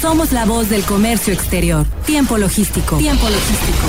[0.00, 1.86] Somos la voz del comercio exterior.
[2.04, 2.96] Tiempo logístico.
[2.98, 3.86] Tiempo logístico.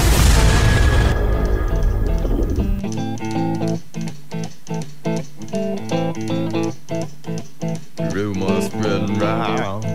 [8.14, 9.86] Rumors spreading round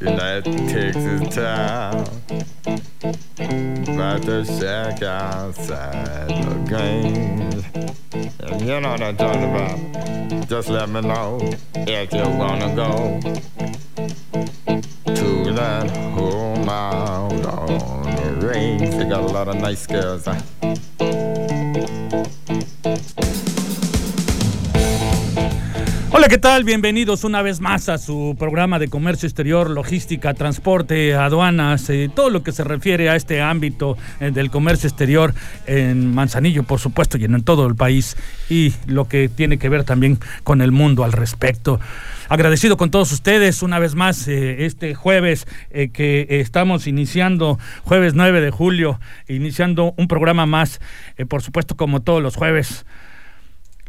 [0.00, 2.04] United Texas town
[3.38, 7.64] About to shack outside the games
[8.62, 11.40] you know what I'm talking about Just let me know
[11.74, 13.20] if you wanna go
[15.54, 20.26] that home out on the range They got a lot of nice girls?
[26.14, 26.62] Hola, ¿qué tal?
[26.62, 32.30] Bienvenidos una vez más a su programa de comercio exterior, logística, transporte, aduanas, eh, todo
[32.30, 35.34] lo que se refiere a este ámbito eh, del comercio exterior
[35.66, 38.16] en Manzanillo, por supuesto, y en todo el país,
[38.48, 41.80] y lo que tiene que ver también con el mundo al respecto.
[42.32, 48.14] Agradecido con todos ustedes una vez más eh, este jueves eh, que estamos iniciando, jueves
[48.14, 50.80] 9 de julio, iniciando un programa más,
[51.18, 52.86] eh, por supuesto, como todos los jueves.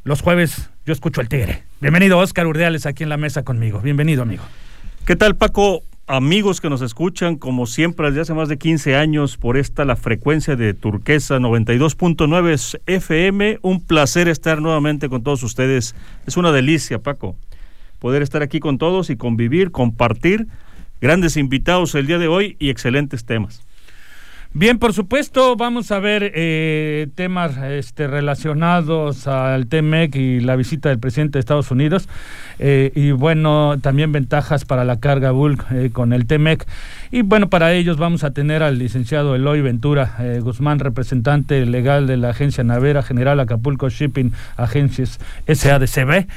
[0.03, 1.63] Los jueves yo escucho el tigre.
[1.79, 3.79] Bienvenido Oscar Urdeales aquí en la mesa conmigo.
[3.79, 4.43] Bienvenido amigo.
[5.05, 5.81] ¿Qué tal Paco?
[6.05, 9.95] Amigos que nos escuchan, como siempre, desde hace más de 15 años, por esta la
[9.95, 13.59] frecuencia de Turquesa 92.9 FM.
[13.61, 15.95] Un placer estar nuevamente con todos ustedes.
[16.27, 17.37] Es una delicia, Paco,
[18.03, 20.47] poder estar aquí con todos y convivir, compartir
[20.99, 23.65] grandes invitados el día de hoy y excelentes temas.
[24.55, 30.89] Bien, por supuesto, vamos a ver eh, temas este, relacionados al TMEC y la visita
[30.89, 32.07] del presidente de Estados Unidos.
[32.59, 36.67] Eh, y bueno, también ventajas para la carga bulk eh, con el TMEC.
[37.09, 42.05] Y bueno, para ellos vamos a tener al licenciado Eloy Ventura eh, Guzmán, representante legal
[42.05, 46.27] de la Agencia Navera General Acapulco Shipping Agencias SADCB.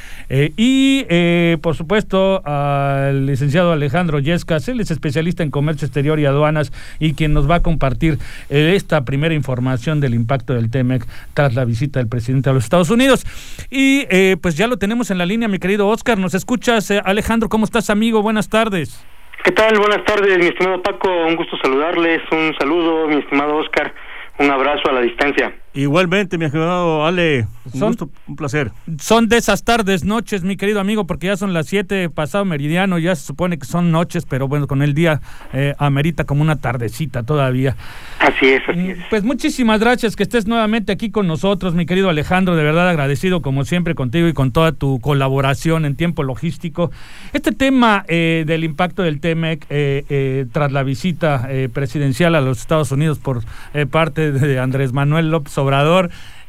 [0.57, 6.73] Y por supuesto al licenciado Alejandro Yescas, él es especialista en comercio exterior y aduanas
[6.99, 11.05] y quien nos va a compartir eh, esta primera información del impacto del TEMEC
[11.35, 13.25] tras la visita del presidente a los Estados Unidos.
[13.71, 16.19] Y eh, pues ya lo tenemos en la línea, mi querido Oscar.
[16.19, 17.49] ¿Nos escuchas, eh, Alejandro?
[17.49, 18.23] ¿Cómo estás, amigo?
[18.23, 19.05] Buenas tardes.
[19.45, 19.79] ¿Qué tal?
[19.79, 21.09] Buenas tardes, mi estimado Paco.
[21.27, 22.21] Un gusto saludarles.
[22.33, 23.95] Un saludo, mi estimado Oscar.
[24.39, 25.55] Un abrazo a la distancia.
[25.77, 28.73] Igualmente, mi estimado Ale, un Son- gusto, un placer.
[28.99, 32.99] Son de esas tardes, noches, mi querido amigo, porque ya son las 7 pasado meridiano,
[32.99, 35.21] ya se supone que son noches, pero bueno, con el día
[35.53, 37.77] eh, amerita como una tardecita todavía.
[38.21, 38.99] Así es, así es.
[39.11, 43.43] Pues muchísimas gracias que estés nuevamente aquí con nosotros, mi querido Alejandro, de verdad agradecido
[43.43, 46.91] como siempre contigo y con toda tu colaboración en tiempo logístico.
[47.35, 52.41] Este tema eh, del impacto del TEMEC eh, eh, tras la visita eh, presidencial a
[52.41, 53.43] los Estados Unidos por
[53.75, 55.66] eh, parte de Andrés Manuel López Obrador,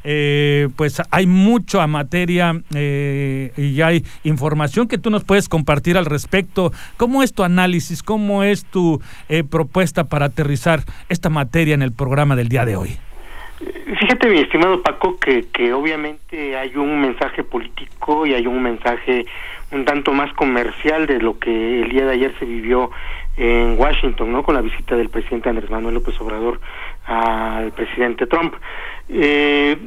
[0.10, 5.98] eh, pues hay mucho a materia eh, y hay información que tú nos puedes compartir
[5.98, 6.72] al respecto.
[6.96, 8.04] ¿Cómo es tu análisis?
[8.04, 10.80] ¿Cómo es tu eh, propuesta para aterrizar
[11.10, 12.98] esta materia en el programa del día de hoy?
[14.00, 19.26] Fíjate, mi estimado Paco, que, que obviamente hay un mensaje político y hay un mensaje
[19.72, 22.92] un tanto más comercial de lo que el día de ayer se vivió
[23.36, 24.44] en Washington, ¿no?
[24.44, 26.60] Con la visita del presidente Andrés Manuel López Obrador
[27.07, 28.53] al presidente Trump.
[29.09, 29.78] Eh,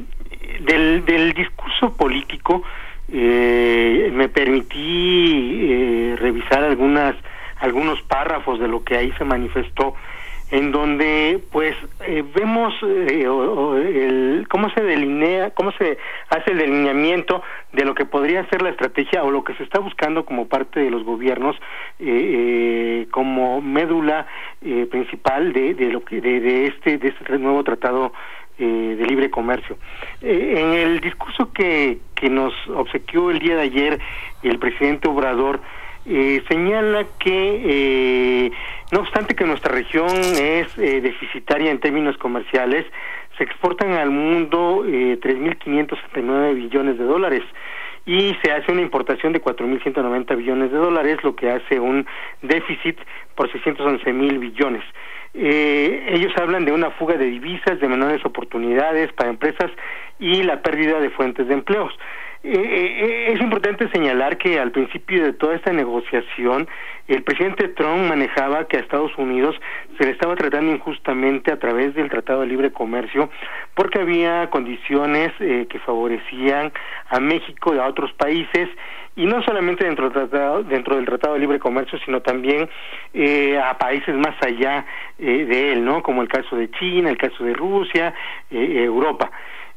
[0.61, 2.63] del, del discurso político
[3.11, 7.15] eh, me permití eh, revisar algunas
[7.59, 9.93] algunos párrafos de lo que ahí se manifestó
[10.51, 11.75] en donde pues
[12.05, 15.97] eh, vemos eh, o- el, cómo se delinea, cómo se
[16.29, 17.41] hace el delineamiento
[17.71, 20.81] de lo que podría ser la estrategia o lo que se está buscando como parte
[20.81, 21.55] de los gobiernos
[21.99, 22.03] eh,
[23.03, 24.27] eh, como médula
[24.61, 28.11] eh, principal de, de lo que de, de este de este nuevo tratado
[28.59, 29.77] eh, de libre comercio.
[30.21, 33.99] En el discurso que, que nos obsequió el día de ayer
[34.43, 35.61] el presidente Obrador,
[36.05, 37.61] eh, señala que
[38.45, 38.51] eh,
[38.91, 42.85] no obstante que nuestra región es eh, deficitaria en términos comerciales,
[43.37, 47.43] se exportan al mundo eh, 3.569 billones de dólares
[48.05, 52.05] y se hace una importación de 4.190 billones de dólares, lo que hace un
[52.41, 52.97] déficit
[53.35, 54.83] por 611 mil billones.
[55.33, 59.71] Eh, ellos hablan de una fuga de divisas, de menores oportunidades para empresas
[60.19, 61.93] y la pérdida de fuentes de empleos.
[62.43, 66.67] Eh, eh, es importante señalar que al principio de toda esta negociación,
[67.07, 69.55] el presidente Trump manejaba que a Estados Unidos
[69.97, 73.29] se le estaba tratando injustamente a través del Tratado de Libre Comercio,
[73.75, 76.71] porque había condiciones eh, que favorecían
[77.09, 78.69] a México y a otros países,
[79.15, 82.69] y no solamente dentro del Tratado, dentro del tratado de Libre Comercio, sino también
[83.13, 84.85] eh, a países más allá
[85.19, 86.01] eh, de él, ¿no?
[86.01, 88.13] Como el caso de China, el caso de Rusia,
[88.49, 89.29] eh, Europa.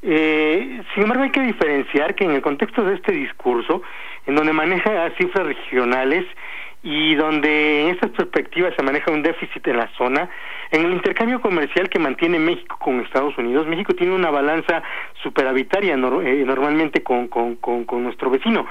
[0.07, 3.83] Eh, sin embargo, hay que diferenciar que en el contexto de este discurso,
[4.27, 6.27] en donde maneja cifras regionales
[6.85, 10.29] y donde en estas perspectivas se maneja un déficit en la zona.
[10.71, 14.83] En el intercambio comercial que mantiene México con Estados Unidos, México tiene una balanza
[15.23, 18.67] superavitaria eh, normalmente con, con, con, nuestro vecino.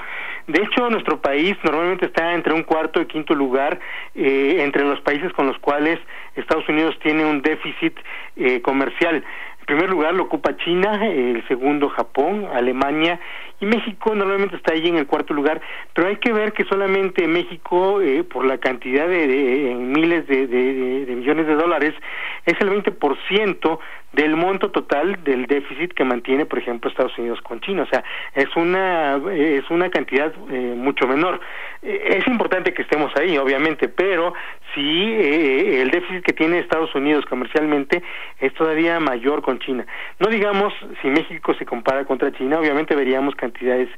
[0.46, 3.80] De hecho, nuestro país normalmente está entre un cuarto y quinto lugar
[4.14, 5.98] eh, entre los países con los cuales
[6.36, 7.98] Estados Unidos tiene un déficit
[8.36, 9.24] eh, comercial.
[9.66, 13.18] En primer lugar lo ocupa China, el segundo Japón, Alemania
[13.60, 15.60] y México normalmente está ahí en el cuarto lugar,
[15.92, 21.14] pero hay que ver que solamente México, eh, por la cantidad de, miles de, de,
[21.14, 21.94] millones de dólares,
[22.46, 23.78] es el 20%
[24.14, 27.82] del monto total del déficit que mantiene, por ejemplo, Estados Unidos con China.
[27.82, 28.04] O sea,
[28.34, 31.40] es una es una cantidad eh, mucho menor.
[31.82, 34.34] Eh, es importante que estemos ahí, obviamente, pero
[34.74, 38.02] si eh, el déficit que tiene Estados Unidos comercialmente
[38.40, 39.84] es todavía mayor con China.
[40.18, 40.72] No digamos
[41.02, 43.88] si México se compara contra China, obviamente veríamos cantidades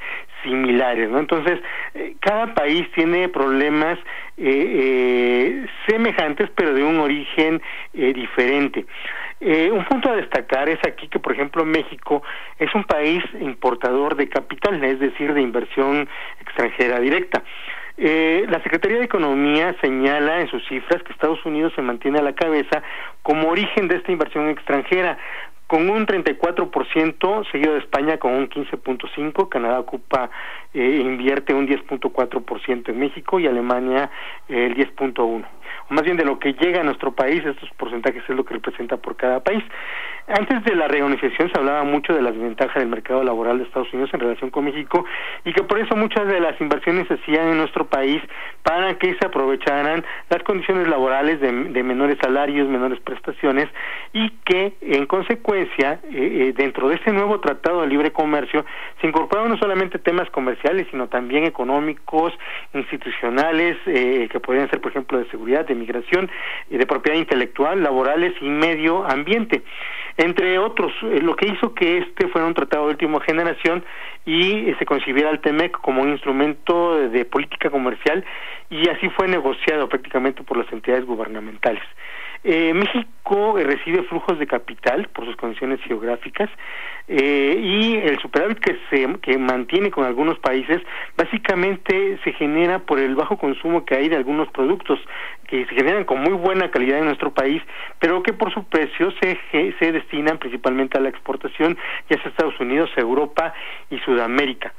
[0.42, 1.18] similares, ¿no?
[1.18, 1.58] Entonces,
[2.20, 3.98] cada país tiene problemas
[5.86, 7.60] semejantes, pero de un origen
[7.92, 8.84] diferente.
[9.40, 12.22] Eh, un punto a destacar es aquí que, por ejemplo, México
[12.58, 16.08] es un país importador de capital, es decir, de inversión
[16.40, 17.42] extranjera directa.
[17.98, 22.22] Eh, la Secretaría de Economía señala en sus cifras que Estados Unidos se mantiene a
[22.22, 22.82] la cabeza
[23.22, 25.18] como origen de esta inversión extranjera,
[25.66, 30.30] con un 34%, seguido de España con un 15.5%, Canadá ocupa,
[30.72, 34.10] eh, invierte un 10.4% en México y Alemania
[34.48, 35.46] eh, el 10.1%
[35.88, 38.96] más bien de lo que llega a nuestro país, estos porcentajes es lo que representa
[38.96, 39.62] por cada país.
[40.26, 43.92] Antes de la reorganización se hablaba mucho de las desventajas del mercado laboral de Estados
[43.92, 45.04] Unidos en relación con México
[45.44, 48.20] y que por eso muchas de las inversiones se hacían en nuestro país
[48.64, 53.68] para que se aprovecharan las condiciones laborales de, menores salarios, menores prestaciones
[54.12, 58.64] y que en consecuencia eh, eh, dentro de este nuevo tratado de libre comercio
[59.00, 62.32] se incorporaron no solamente temas comerciales sino también económicos,
[62.74, 66.30] institucionales eh, que podrían ser por ejemplo de seguridad, de migración,
[66.70, 69.62] y de propiedad intelectual, laborales y medio ambiente
[70.18, 73.84] entre otros, eh, lo que hizo que este fuera un tratado de última generación
[74.24, 78.24] y eh, se concibiera el TEMEC como un instrumento de, política comercial
[78.70, 81.82] y así fue negociado prácticamente por las entidades gubernamentales.
[82.48, 86.48] Eh, México recibe flujos de capital por sus condiciones geográficas
[87.08, 90.80] eh, y el superávit que se que mantiene con algunos países
[91.16, 95.00] básicamente se genera por el bajo consumo que hay de algunos productos
[95.48, 97.60] que se generan con muy buena calidad en nuestro país,
[97.98, 99.40] pero que por su precio se,
[99.80, 101.76] se destinan principalmente a la exportación,
[102.08, 103.54] ya sea Estados Unidos, Europa
[103.90, 104.72] y Sudamérica.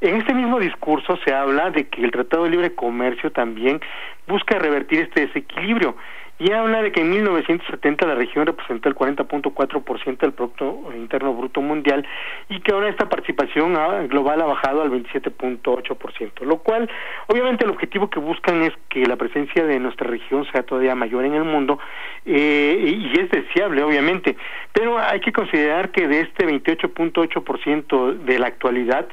[0.00, 3.80] En este mismo discurso se habla de que el Tratado de Libre Comercio también
[4.28, 5.96] busca revertir este desequilibrio
[6.38, 11.60] y habla de que en 1970 la región representó el 40.4% del Producto Interno Bruto
[11.60, 12.06] Mundial
[12.48, 13.74] y que ahora esta participación
[14.08, 16.88] global ha bajado al 27.8%, lo cual
[17.26, 21.24] obviamente el objetivo que buscan es que la presencia de nuestra región sea todavía mayor
[21.24, 21.78] en el mundo
[22.24, 24.36] eh, y es deseable obviamente,
[24.72, 29.08] pero hay que considerar que de este 28.8% de la actualidad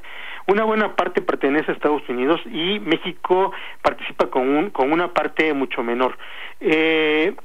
[0.47, 3.51] una buena parte pertenece a Estados Unidos y México
[3.81, 6.17] participa con, un, con una parte mucho menor.
[6.59, 7.35] Eh,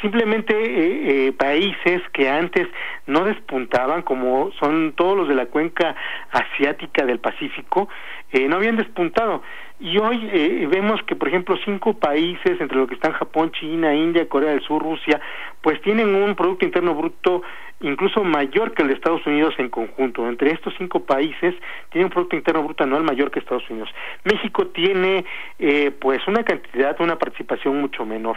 [0.00, 2.68] simplemente eh, eh, países que antes
[3.06, 5.94] no despuntaban, como son todos los de la cuenca
[6.30, 7.88] asiática del Pacífico,
[8.32, 9.42] eh, no habían despuntado.
[9.80, 13.94] Y hoy eh, vemos que, por ejemplo, cinco países, entre lo que están Japón, China,
[13.94, 15.18] India, Corea del Sur, Rusia,
[15.62, 17.42] pues tienen un Producto Interno Bruto
[17.80, 20.28] incluso mayor que el de Estados Unidos en conjunto.
[20.28, 21.54] Entre estos cinco países
[21.90, 23.88] tiene un Producto Interno Bruto anual mayor que Estados Unidos.
[24.24, 25.24] México tiene,
[25.58, 28.36] eh, pues, una cantidad, una participación mucho menor.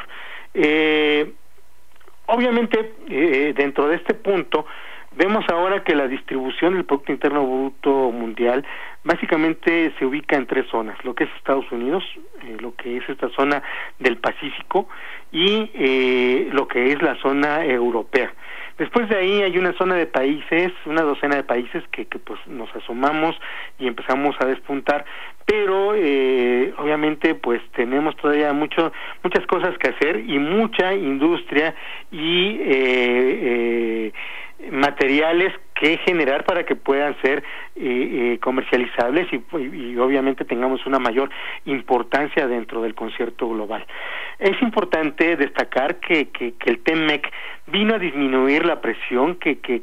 [0.53, 1.33] Eh,
[2.27, 4.65] obviamente, eh, dentro de este punto,
[5.15, 8.65] Vemos ahora que la distribución del Producto Interno Bruto Mundial
[9.03, 12.03] básicamente se ubica en tres zonas, lo que es Estados Unidos,
[12.41, 13.62] eh, lo que es esta zona
[14.00, 14.88] del Pacífico
[15.32, 18.34] y eh, lo que es la zona europea.
[18.77, 22.39] Después de ahí hay una zona de países, una docena de países que, que pues
[22.48, 23.36] nos asomamos
[23.77, 25.05] y empezamos a despuntar,
[25.46, 28.91] pero eh, obviamente pues tenemos todavía mucho,
[29.22, 31.75] muchas cosas que hacer y mucha industria
[32.12, 34.13] y eh, eh,
[34.72, 37.43] materiales que generar para que puedan ser
[37.75, 41.29] eh, eh, comercializables y, obviamente tengamos una mayor
[41.65, 43.85] importancia dentro del concierto global.
[44.39, 47.31] Es importante destacar que, que, el TEMEC
[47.67, 49.81] vino a disminuir la presión que, que,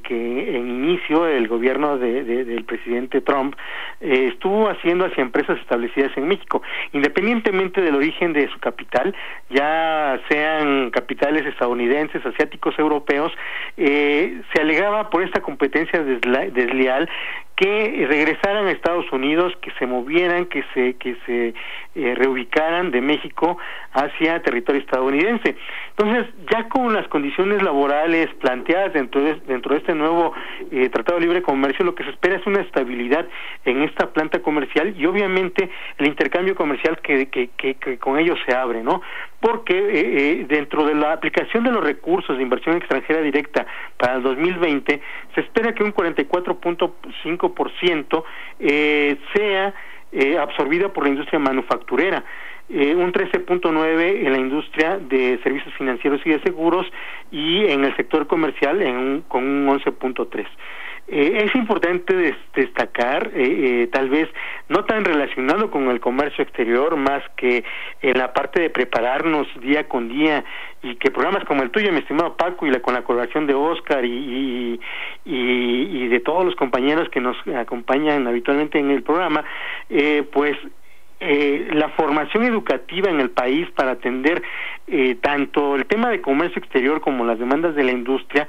[0.56, 3.56] en inicio el gobierno de, del presidente Trump
[4.00, 9.14] eh, estuvo haciendo hacia empresas establecidas en México, independientemente del origen de su capital,
[9.48, 13.32] ya sean capitales estadounidenses, asiáticos, europeos,
[13.76, 17.08] se alegaba por esta competencia desleal
[17.60, 21.54] que regresaran a Estados Unidos, que se movieran, que se que se
[21.94, 23.58] eh, reubicaran de México
[23.92, 25.56] hacia territorio estadounidense.
[25.90, 30.32] Entonces, ya con las condiciones laborales planteadas dentro de, dentro de este nuevo
[30.70, 33.26] eh, Tratado de Libre Comercio, lo que se espera es una estabilidad
[33.66, 35.68] en esta planta comercial y obviamente
[35.98, 39.02] el intercambio comercial que, que, que, con ellos se abre, ¿no?
[39.40, 43.66] Porque eh, dentro de la aplicación de los recursos de inversión extranjera directa
[43.96, 45.00] para el 2020,
[45.34, 48.24] se espera que un 44.5%
[48.58, 49.74] eh, sea
[50.12, 52.24] eh, absorbida por la industria manufacturera,
[52.68, 56.86] eh, un 13.9 en la industria de servicios financieros y de seguros
[57.30, 60.46] y en el sector comercial en con un 11.3.
[61.12, 64.28] Eh, es importante destacar, eh, tal vez
[64.68, 67.64] no tan relacionado con el comercio exterior, más que
[68.00, 70.44] en la parte de prepararnos día con día
[70.82, 73.54] y que programas como el tuyo, mi estimado Paco, y la, con la colaboración de
[73.54, 74.80] Oscar y,
[75.24, 79.44] y, de todos los compañeros que nos acompañan habitualmente en el programa,
[79.88, 80.56] eh, pues
[81.22, 84.42] eh, la formación educativa en el país para atender
[84.86, 88.48] eh, tanto el tema de comercio exterior como las demandas de la industria,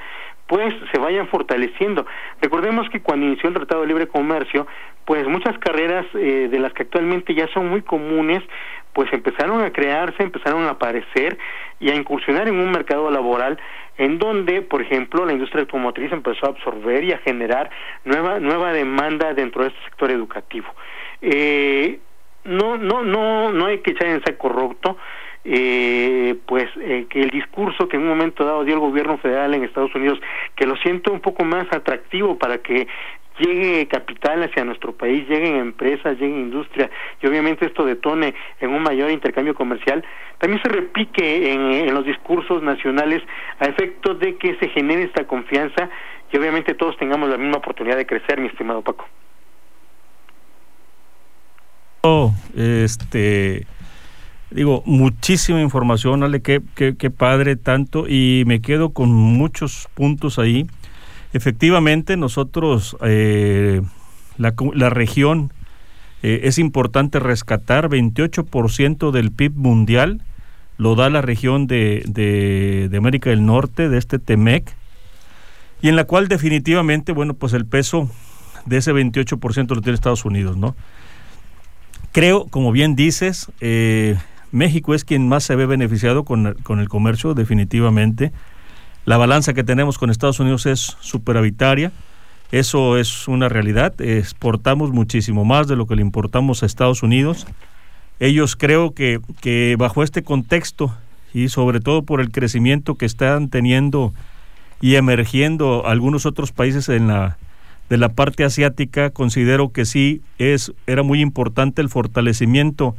[0.51, 2.05] pues se vayan fortaleciendo.
[2.41, 4.67] Recordemos que cuando inició el Tratado de Libre Comercio,
[5.05, 8.43] pues muchas carreras eh, de las que actualmente ya son muy comunes,
[8.91, 11.37] pues empezaron a crearse, empezaron a aparecer
[11.79, 13.57] y a incursionar en un mercado laboral
[13.97, 17.69] en donde, por ejemplo, la industria automotriz empezó a absorber y a generar
[18.03, 20.67] nueva nueva demanda dentro de este sector educativo.
[21.21, 21.99] Eh,
[22.43, 24.97] no no no no hay que echar en saco roto
[25.43, 29.53] eh, pues eh, que el discurso que en un momento dado dio el gobierno federal
[29.53, 30.19] en Estados Unidos
[30.55, 32.87] que lo siento un poco más atractivo para que
[33.39, 36.89] llegue capital hacia nuestro país, lleguen empresas, llegue industria
[37.21, 40.03] y obviamente esto detone en un mayor intercambio comercial,
[40.37, 43.21] también se repique en, los discursos nacionales
[43.59, 45.89] a efecto de que se genere esta confianza
[46.31, 49.07] y obviamente todos tengamos la misma oportunidad de crecer, mi estimado Paco.
[52.55, 53.65] Este,
[54.51, 60.39] digo, muchísima información, Ale, qué, qué, qué padre tanto, y me quedo con muchos puntos
[60.39, 60.67] ahí.
[61.33, 63.81] Efectivamente, nosotros, eh,
[64.37, 65.51] la, la, región,
[66.23, 70.21] eh, es importante rescatar 28% del PIB mundial,
[70.77, 74.75] lo da la región de, de, América del Norte, de este TEMEC,
[75.81, 78.09] y en la cual definitivamente, bueno, pues el peso
[78.65, 80.75] de ese 28% lo tiene Estados Unidos, ¿no?
[82.11, 84.17] Creo, como bien dices, eh,
[84.51, 88.31] México es quien más se ve beneficiado con, con, el comercio, definitivamente.
[89.05, 91.91] La balanza que tenemos con Estados Unidos es superavitaria.
[92.51, 93.99] Eso es una realidad.
[94.01, 97.47] Exportamos muchísimo más de lo que le importamos a Estados Unidos.
[98.19, 100.93] Ellos creo que, que bajo este contexto
[101.33, 104.13] y sobre todo por el crecimiento que están teniendo
[104.81, 107.37] y emergiendo algunos otros países en la,
[107.89, 112.95] de la parte asiática, considero que sí es, era muy importante el fortalecimiento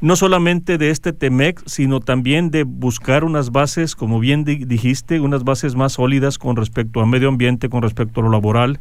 [0.00, 5.44] no solamente de este TEMEC, sino también de buscar unas bases, como bien dijiste, unas
[5.44, 8.80] bases más sólidas con respecto al medio ambiente, con respecto a lo laboral,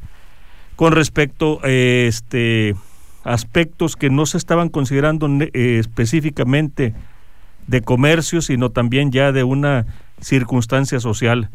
[0.75, 2.75] con respecto a eh, este,
[3.24, 6.93] aspectos que no se estaban considerando eh, específicamente
[7.67, 9.86] de comercio, sino también ya de una
[10.20, 11.50] circunstancia social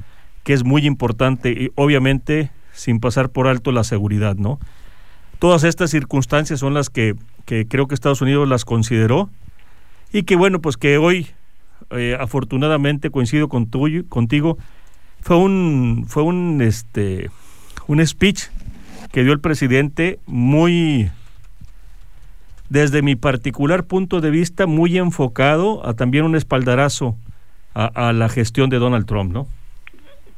[0.44, 4.58] que es muy importante y obviamente sin pasar por alto la seguridad, ¿no?
[5.38, 9.28] Todas estas circunstancias son las que, que creo que Estados Unidos las consideró
[10.12, 11.26] y que bueno, pues que hoy
[11.90, 13.66] eh, afortunadamente coincido con
[14.08, 14.58] contigo,
[15.20, 17.30] fue un, fue un, este,
[17.86, 18.44] un speech
[19.12, 21.10] que dio el presidente muy,
[22.68, 27.16] desde mi particular punto de vista, muy enfocado a también un espaldarazo
[27.74, 29.46] a, a la gestión de Donald Trump, ¿no?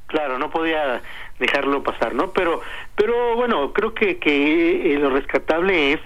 [0.07, 1.03] Claro, no podía
[1.39, 2.31] dejarlo pasar, ¿no?
[2.31, 2.61] Pero,
[2.97, 6.01] pero bueno, creo que, que eh, lo rescatable es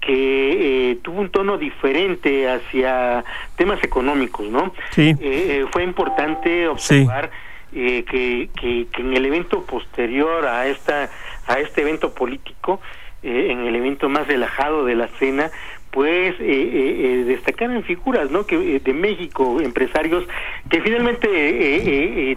[0.00, 3.24] que eh, tuvo un tono diferente hacia
[3.56, 4.72] temas económicos, ¿no?
[4.90, 5.10] Sí.
[5.10, 7.30] Eh, eh fue importante observar
[7.72, 7.80] sí.
[7.80, 11.10] eh, que, que, que, en el evento posterior a esta
[11.48, 12.80] a este evento político,
[13.22, 15.50] eh, en el evento más relajado de la cena,
[15.90, 18.46] pues eh, eh, destacaran figuras, ¿no?
[18.46, 20.24] Que de México, empresarios
[20.70, 22.36] que finalmente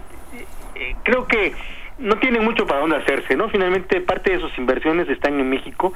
[1.04, 1.52] creo que
[1.98, 3.48] no tienen mucho para dónde hacerse, ¿no?
[3.48, 5.92] Finalmente parte de sus inversiones están en México,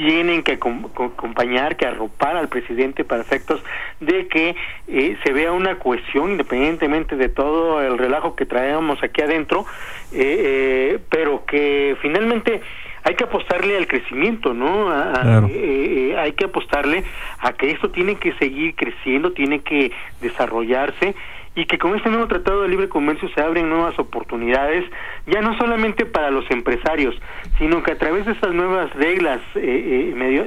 [0.00, 3.62] tienen que acompañar, que arropar al presidente para efectos
[4.00, 4.56] de que
[4.88, 9.66] eh, se vea una cohesión independientemente de todo el relajo que traemos aquí adentro,
[10.12, 12.62] eh, eh, pero que finalmente
[13.02, 14.90] hay que apostarle al crecimiento, ¿no?
[14.90, 15.48] A, claro.
[15.50, 17.04] eh, hay que apostarle
[17.38, 21.14] a que esto tiene que seguir creciendo, tiene que desarrollarse
[21.54, 24.84] y que con este nuevo Tratado de Libre Comercio se abren nuevas oportunidades,
[25.26, 27.14] ya no solamente para los empresarios,
[27.58, 30.44] sino que a través de estas nuevas reglas eh, medio,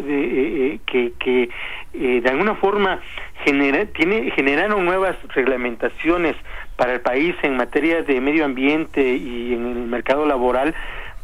[0.86, 1.50] que, que
[1.94, 3.00] de alguna forma
[3.44, 6.36] genera, tiene, generaron nuevas reglamentaciones
[6.76, 10.74] para el país en materia de medio ambiente y en el mercado laboral,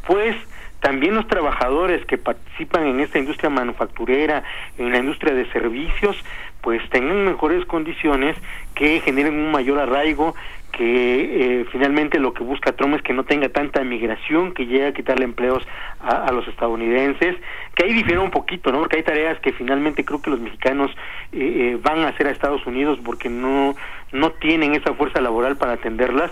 [0.06, 0.36] pues
[0.80, 4.42] también los trabajadores que participan en esta industria manufacturera,
[4.78, 6.16] en la industria de servicios,
[6.62, 8.36] pues tengan mejores condiciones
[8.74, 10.34] que generen un mayor arraigo,
[10.72, 14.86] que eh, finalmente lo que busca Trump es que no tenga tanta migración que llegue
[14.86, 15.66] a quitarle empleos
[16.00, 17.36] a, los estadounidenses,
[17.74, 18.78] que ahí difiere un poquito, ¿no?
[18.78, 20.90] Porque hay tareas que finalmente creo que los mexicanos
[21.32, 23.74] eh, eh, van a hacer a Estados Unidos porque no,
[24.12, 26.30] no tienen esa fuerza laboral para atenderlas,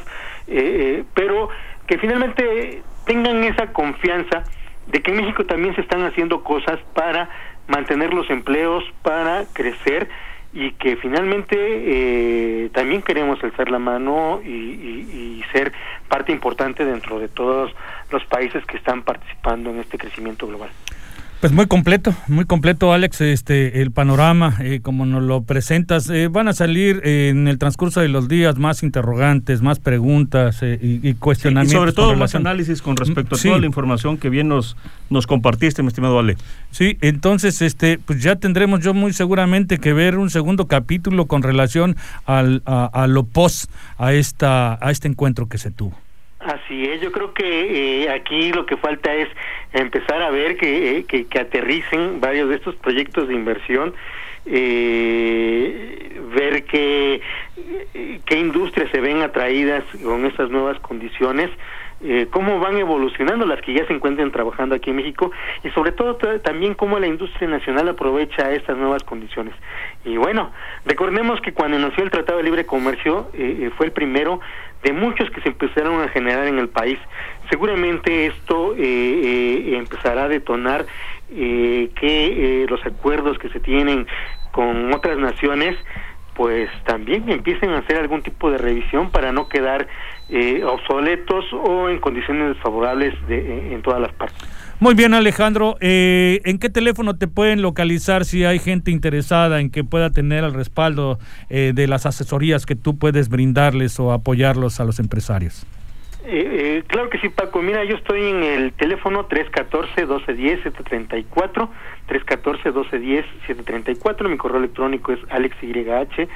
[1.14, 1.50] pero
[1.86, 4.44] que finalmente tengan esa confianza
[4.86, 7.28] de que en México también se están haciendo cosas para
[7.68, 10.08] mantener los empleos, para crecer
[10.52, 15.72] y que finalmente eh, también queremos alzar la mano y, y, ser
[16.08, 17.72] parte importante dentro de todos
[18.10, 20.70] los países que están participando en este crecimiento global.
[21.40, 26.10] Pues muy completo, muy completo, Alex, este el panorama, eh, como nos lo presentas.
[26.10, 30.60] Eh, van a salir eh, en el transcurso de los días más interrogantes, más preguntas
[30.62, 31.74] y, cuestionamientos.
[31.74, 34.76] y sobre todo más análisis con respecto a toda la información que bien nos,
[35.10, 36.36] nos compartiste, mi estimado Ale.
[36.72, 41.44] Sí, entonces, este, pues ya tendremos yo muy seguramente que ver un segundo capítulo con
[41.44, 45.94] relación al, a, a lo post a, esta, a este encuentro que se tuvo.
[46.68, 49.26] Así es, yo creo que eh, aquí lo que falta es
[49.72, 53.94] empezar a ver que, eh, que, aterricen varios de estos proyectos de inversión,
[54.44, 57.22] eh, ver que,
[58.26, 61.48] qué industrias se ven atraídas con estas nuevas condiciones,
[62.00, 65.32] eh, cómo van evolucionando las que ya se encuentran trabajando aquí en México
[65.64, 69.52] y sobre todo también cómo la industria nacional aprovecha estas nuevas condiciones.
[70.04, 70.52] Y bueno,
[70.86, 74.40] recordemos que cuando nació el Tratado de Libre Comercio eh, fue el primero
[74.82, 76.98] de muchos que se empezaron a generar en el país.
[77.50, 80.86] Seguramente esto eh, eh, empezará a detonar
[81.30, 84.06] eh, que los acuerdos que se tienen
[84.52, 85.76] con otras naciones
[86.34, 89.88] pues también empiecen a hacer algún tipo de revisión para no quedar
[90.64, 94.57] obsoletos o en condiciones desfavorables de, en todas las partes.
[94.80, 95.76] Muy bien, Alejandro.
[95.80, 100.44] Eh, ¿En qué teléfono te pueden localizar si hay gente interesada en que pueda tener
[100.44, 101.18] el respaldo
[101.50, 105.66] eh, de las asesorías que tú puedes brindarles o apoyarlos a los empresarios?
[106.24, 107.60] Eh, claro que sí, Paco.
[107.60, 111.68] Mira, yo estoy en el teléfono 314-1210-734,
[112.08, 114.28] 314-1210-734.
[114.28, 116.28] Mi correo electrónico es alexyh00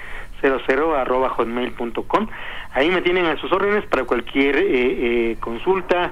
[2.72, 6.10] Ahí me tienen a sus órdenes para cualquier consulta,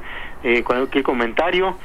[0.62, 1.76] cualquier comentario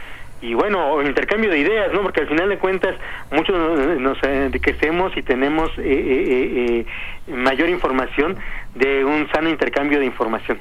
[0.46, 2.04] y bueno, intercambio de ideas, ¿no?
[2.04, 2.96] Porque al final de cuentas
[3.32, 3.56] muchos
[4.00, 6.86] nos enriquecemos y tenemos eh, eh,
[7.28, 8.38] eh, mayor información
[8.76, 10.60] de un sano intercambio de información.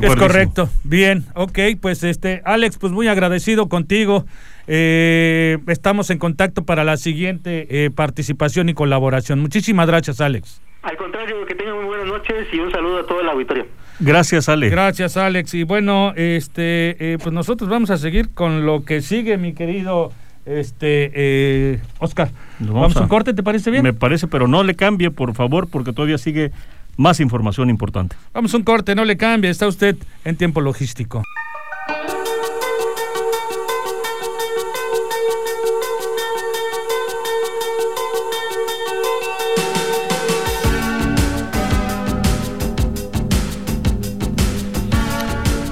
[0.00, 0.68] Es correcto.
[0.84, 4.24] Bien, ok, pues este, Alex, pues muy agradecido contigo.
[4.66, 9.40] estamos en contacto para la siguiente participación y colaboración.
[9.40, 10.62] Muchísimas gracias, Alex.
[10.82, 13.66] Al contrario, que tengan muy buenas noches y un saludo a todo el auditorio.
[14.00, 14.70] Gracias, Alex.
[14.70, 15.54] Gracias, Alex.
[15.54, 20.12] Y bueno, este, eh, pues nosotros vamos a seguir con lo que sigue, mi querido
[20.46, 22.30] este eh, Oscar.
[22.58, 23.82] Vamos, a un corte, ¿te parece bien?
[23.82, 26.52] Me parece, pero no le cambie, por favor, porque todavía sigue
[26.96, 28.16] más información importante.
[28.32, 31.22] Vamos a un corte, no le cambie, está usted en tiempo logístico.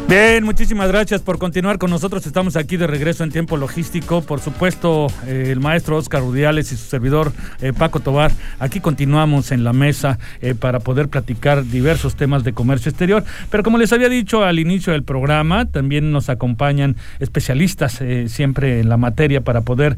[0.08, 2.24] Bien, muchísimas gracias por continuar con nosotros.
[2.28, 4.22] Estamos aquí de regreso en tiempo logístico.
[4.22, 8.30] Por supuesto, eh, el maestro Oscar Rudiales y su servidor eh, Paco Tobar.
[8.60, 13.24] Aquí continuamos en la mesa eh, para poder platicar diversos temas de comercio exterior.
[13.50, 18.88] Pero como les había dicho al inicio del programa, también nos acompañan especialistas siempre en
[18.88, 19.96] la materia para poder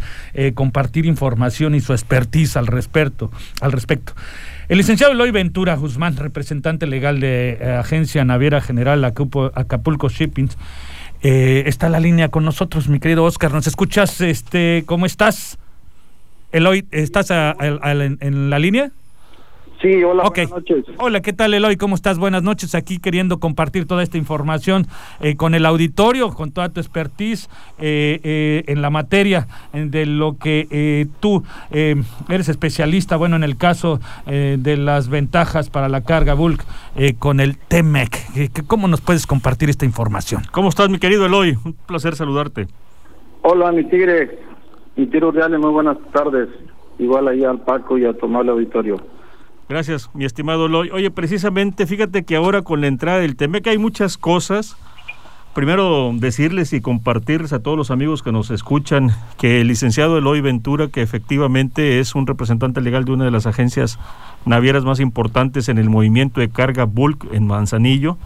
[0.55, 3.31] compartir información y su expertise al respecto.
[3.61, 4.15] Al respecto.
[4.69, 10.49] El licenciado Eloy Ventura Guzmán, representante legal de eh, Agencia Naviera General Acapulco Shipping,
[11.23, 13.51] eh, está en la línea con nosotros, mi querido Oscar.
[13.51, 14.21] ¿Nos escuchas?
[14.21, 15.59] Este, ¿Cómo estás?
[16.53, 18.91] Eloy, ¿estás en la línea?
[19.81, 20.85] Sí, hola, buenas noches.
[20.99, 21.77] Hola, ¿qué tal Eloy?
[21.77, 22.19] ¿Cómo estás?
[22.19, 22.75] Buenas noches.
[22.75, 24.87] Aquí queriendo compartir toda esta información
[25.21, 30.37] eh, con el auditorio, con toda tu expertise eh, eh, en la materia de lo
[30.37, 36.65] que tú eres especialista, bueno, en el caso de las ventajas para la carga bulk
[37.19, 38.67] con el TEMEC.
[38.67, 40.43] ¿Cómo nos puedes compartir esta información?
[40.51, 41.57] ¿Cómo estás, mi querido Eloy?
[41.65, 42.67] Un placer saludarte.
[43.43, 44.41] Hola, mi tigre.
[44.97, 46.49] Mi tiro real, muy buenas tardes.
[46.99, 48.97] Igual ahí al Paco y a tomar el auditorio.
[49.69, 50.89] Gracias, mi estimado Loy.
[50.91, 54.77] Oye, precisamente, fíjate que ahora con la entrada del TEMEC hay muchas cosas.
[55.55, 60.41] Primero, decirles y compartirles a todos los amigos que nos escuchan que el licenciado Eloy
[60.41, 63.99] Ventura, que efectivamente es un representante legal de una de las agencias
[64.47, 68.17] navieras más importantes en el movimiento de carga bulk en Manzanillo,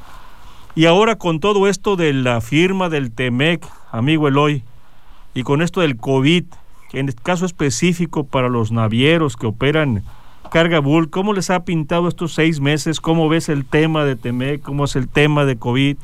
[0.77, 4.63] y ahora con todo esto de la firma del TEMEC, amigo Eloy,
[5.35, 6.45] y con esto del COVID,
[6.93, 10.05] en el caso específico para los navieros que operan
[10.51, 13.01] carga Bull, ¿cómo les ha pintado estos seis meses?
[13.01, 14.63] ¿Cómo ves el tema de TEMEC?
[14.63, 15.97] ¿Cómo es el tema de COVID?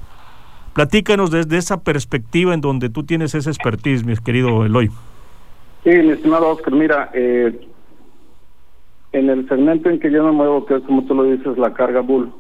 [0.74, 4.90] Platícanos desde esa perspectiva en donde tú tienes esa expertise, mi querido Eloy.
[5.84, 7.68] Sí, mi estimado Oscar, mira, eh,
[9.12, 11.72] en el segmento en que yo me muevo, que es como tú lo dices, la
[11.74, 12.32] carga Bull,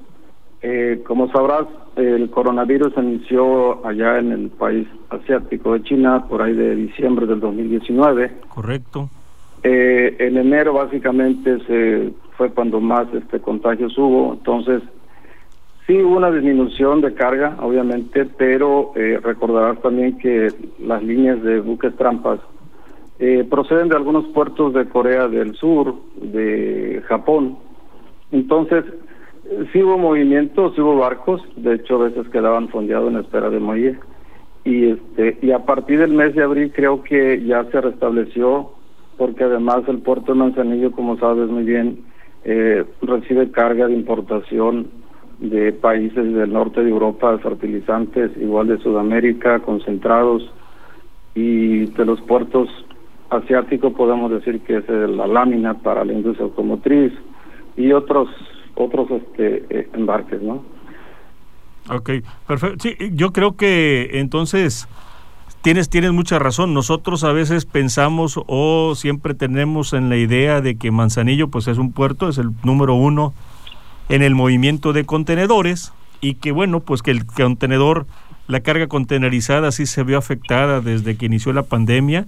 [0.62, 6.52] eh, como sabrás, el coronavirus inició allá en el país asiático de China por ahí
[6.54, 8.32] de diciembre del 2019.
[8.48, 9.10] Correcto.
[9.62, 14.82] Eh, en enero básicamente se fue cuando más este contagios hubo, entonces
[15.86, 21.60] sí hubo una disminución de carga, obviamente, pero eh, recordarás también que las líneas de
[21.60, 22.38] buques trampas
[23.18, 27.58] eh, proceden de algunos puertos de Corea del Sur, de Japón,
[28.30, 28.84] entonces
[29.72, 33.58] sí hubo movimientos, sí hubo barcos, de hecho a veces quedaban fondeados en espera de
[33.58, 33.98] muelle.
[34.64, 38.72] Y este y a partir del mes de abril creo que ya se restableció
[39.18, 42.04] porque además el puerto de Manzanillo, como sabes muy bien,
[42.44, 44.88] eh, recibe carga de importación
[45.40, 50.50] de países del norte de Europa, de fertilizantes, igual de Sudamérica, concentrados,
[51.34, 52.68] y de los puertos
[53.30, 57.12] asiáticos podemos decir que es la lámina para la industria automotriz
[57.76, 58.28] y otros
[58.74, 60.64] otros este eh, embarques, ¿no?
[61.90, 62.10] Ok,
[62.46, 62.76] perfecto.
[62.80, 64.88] Sí, yo creo que entonces
[65.62, 66.72] Tienes, tienes mucha razón.
[66.72, 71.78] Nosotros a veces pensamos o siempre tenemos en la idea de que Manzanillo pues es
[71.78, 73.34] un puerto, es el número uno
[74.08, 78.06] en el movimiento de contenedores y que bueno, pues que el contenedor,
[78.46, 82.26] la carga contenerizada sí se vio afectada desde que inició la pandemia.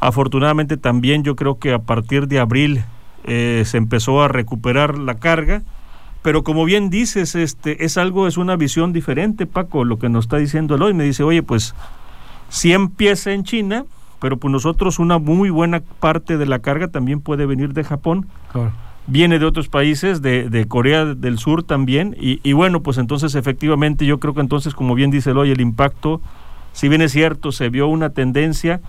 [0.00, 2.82] Afortunadamente también yo creo que a partir de abril
[3.24, 5.62] eh, se empezó a recuperar la carga,
[6.22, 10.24] pero como bien dices, este es algo, es una visión diferente, Paco, lo que nos
[10.24, 10.94] está diciendo hoy.
[10.94, 11.74] Me dice, oye, pues
[12.52, 13.86] sí empieza en China,
[14.20, 18.26] pero pues nosotros una muy buena parte de la carga también puede venir de Japón.
[19.06, 23.34] Viene de otros países, de, de Corea del Sur también, y, y, bueno, pues entonces
[23.34, 26.20] efectivamente yo creo que entonces, como bien dice hoy, el impacto,
[26.72, 28.80] si bien es cierto, se vio una tendencia,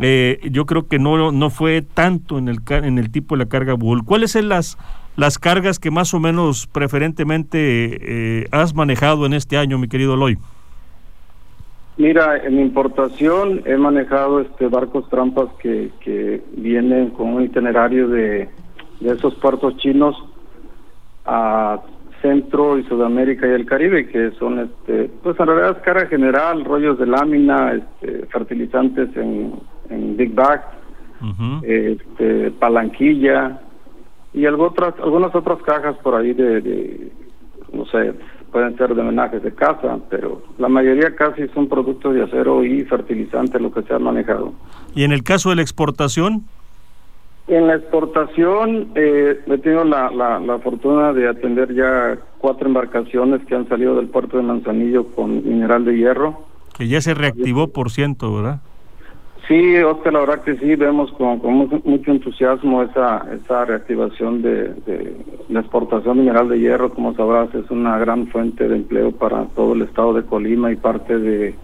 [0.00, 3.48] eh, yo creo que no, no fue tanto en el, en el tipo de la
[3.48, 4.04] carga Bull.
[4.04, 4.76] ¿Cuáles son las,
[5.16, 10.16] las cargas que más o menos preferentemente eh, has manejado en este año, mi querido
[10.16, 10.36] Loy?
[11.96, 18.48] Mira, en importación he manejado este barcos trampas que, que vienen con un itinerario de,
[19.00, 20.16] de esos puertos chinos
[21.24, 21.80] a
[22.20, 26.64] Centro y Sudamérica y el Caribe, que son, este, pues en realidad es cara general,
[26.64, 29.52] rollos de lámina, este, fertilizantes en,
[29.90, 30.64] en Big Bag,
[31.20, 31.64] uh -huh.
[31.64, 33.60] este, palanquilla
[34.32, 37.12] y algo otras, algunas otras cajas por ahí de, de
[37.72, 38.14] no sé,
[38.54, 42.84] pueden ser de homenajes de casa, pero la mayoría casi son productos de acero y
[42.84, 44.52] fertilizantes lo que se ha manejado.
[44.94, 46.44] ¿Y en el caso de la exportación?
[47.48, 53.44] En la exportación eh, he tenido la, la, la, fortuna de atender ya cuatro embarcaciones
[53.44, 56.44] que han salido del puerto de Manzanillo con mineral de hierro.
[56.78, 58.60] Que ya se reactivó por ciento, ¿verdad?
[59.46, 61.54] Sí, Oscar, la verdad que sí, vemos con, con
[61.84, 65.16] mucho entusiasmo esa, esa reactivación de, de,
[65.50, 69.74] la exportación mineral de hierro, como sabrás, es una gran fuente de empleo para todo
[69.74, 71.54] el estado de Colima y parte de,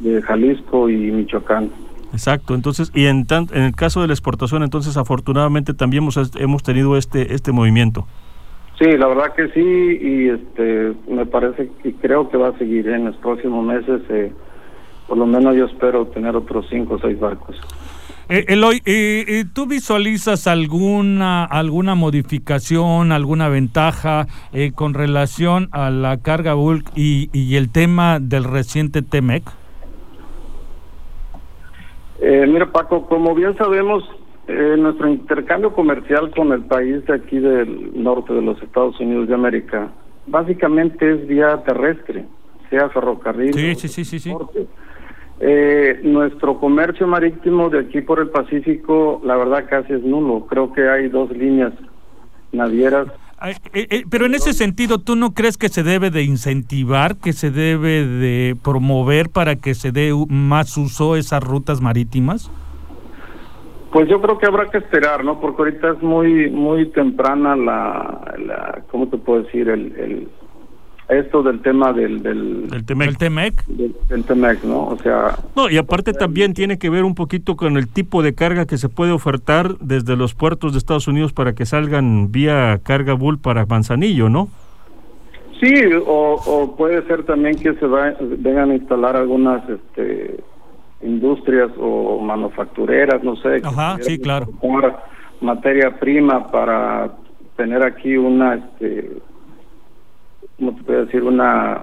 [0.00, 1.70] de Jalisco y Michoacán.
[2.12, 6.16] Exacto, entonces, y en, tan, en el caso de la exportación, entonces afortunadamente también hemos,
[6.36, 8.06] hemos tenido este, este movimiento.
[8.78, 12.88] Sí, la verdad que sí, y este me parece y creo que va a seguir
[12.88, 14.02] en los próximos meses.
[14.10, 14.32] Eh,
[15.06, 17.56] por lo menos yo espero tener otros cinco o seis barcos.
[18.28, 26.16] Eh, Eloy, eh, ¿tú visualizas alguna alguna modificación, alguna ventaja eh, con relación a la
[26.16, 29.44] carga bulk y, y el tema del reciente TEMEC?
[32.20, 34.02] Eh, mira, Paco, como bien sabemos,
[34.48, 39.28] eh, nuestro intercambio comercial con el país de aquí del norte de los Estados Unidos
[39.28, 39.88] de América,
[40.26, 42.24] básicamente es vía terrestre,
[42.70, 43.54] sea ferrocarril.
[43.54, 44.18] Sí, sí, sí, sí.
[44.18, 44.34] sí.
[45.38, 50.46] Eh, nuestro comercio marítimo de aquí por el Pacífico, la verdad casi es nulo.
[50.46, 51.72] Creo que hay dos líneas
[52.52, 53.08] navieras.
[53.74, 57.34] Eh, eh, pero en ese sentido, ¿tú no crees que se debe de incentivar, que
[57.34, 62.50] se debe de promover para que se dé más uso esas rutas marítimas?
[63.92, 65.38] Pues yo creo que habrá que esperar, ¿no?
[65.38, 69.68] Porque ahorita es muy muy temprana la, la ¿cómo te puedo decir?
[69.68, 70.28] El, el
[71.08, 73.08] esto del tema del del, El Temec.
[73.08, 73.66] El Temec.
[73.66, 74.86] del, del Temec, ¿no?
[74.88, 78.34] O sea, No, y aparte también tiene que ver un poquito con el tipo de
[78.34, 82.80] carga que se puede ofertar desde los puertos de Estados Unidos para que salgan vía
[82.82, 84.48] carga bull para Manzanillo, ¿no?
[85.60, 85.72] sí,
[86.06, 90.40] o, o puede ser también que se va, vengan a instalar algunas este,
[91.02, 93.60] industrias o manufactureras, no sé.
[93.62, 94.48] Ajá, sí, claro.
[95.40, 97.10] Materia prima para
[97.56, 99.18] tener aquí una, este,
[100.58, 101.22] ¿cómo te puedo decir?
[101.22, 101.82] Una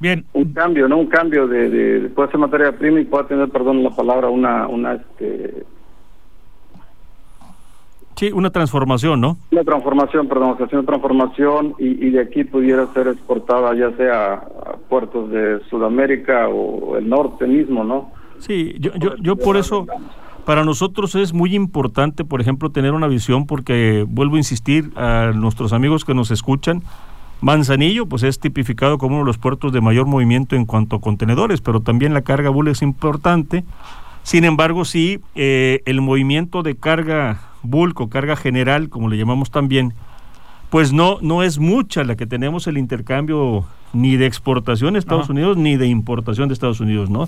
[0.00, 0.96] Bien, un cambio, ¿no?
[0.96, 4.66] Un cambio de, de, puede ser materia prima y puede tener, perdón la palabra, una,
[4.66, 5.64] una, este,
[8.16, 9.38] Sí, una transformación, ¿no?
[9.50, 13.96] una transformación, perdón, o sea, una transformación y, y de aquí pudiera ser exportada ya
[13.96, 18.10] sea a puertos de Sudamérica o el norte mismo, ¿no?
[18.38, 19.86] Sí, yo, yo, yo por eso,
[20.44, 25.32] para nosotros es muy importante, por ejemplo, tener una visión, porque vuelvo a insistir a
[25.34, 26.82] nuestros amigos que nos escuchan,
[27.40, 31.00] Manzanillo, pues es tipificado como uno de los puertos de mayor movimiento en cuanto a
[31.00, 33.64] contenedores, pero también la carga bull es importante.
[34.22, 39.50] Sin embargo, sí, eh, el movimiento de carga bulk o carga general, como le llamamos
[39.50, 39.94] también,
[40.68, 45.24] pues no, no es mucha la que tenemos el intercambio ni de exportación de Estados
[45.24, 45.32] Ajá.
[45.32, 47.26] Unidos ni de importación de Estados Unidos, ¿no?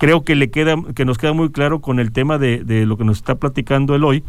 [0.00, 2.96] Creo que le queda, que nos queda muy claro con el tema de, de lo
[2.96, 4.24] que nos está platicando el hoy,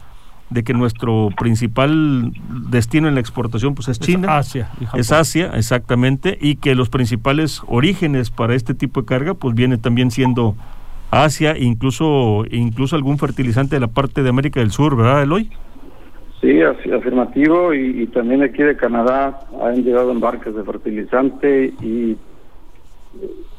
[0.51, 2.31] de que nuestro principal
[2.69, 4.37] destino en la exportación pues es China.
[4.37, 4.69] Asia.
[4.79, 4.99] y Japón.
[4.99, 9.77] Es Asia, exactamente, y que los principales orígenes para este tipo de carga, pues viene
[9.79, 10.55] también siendo
[11.09, 15.49] Asia, incluso, incluso algún fertilizante de la parte de América del Sur, ¿verdad, Eloy?
[16.41, 22.11] Sí, así- afirmativo y, y también aquí de Canadá han llegado embarques de fertilizante y
[22.11, 22.17] eh,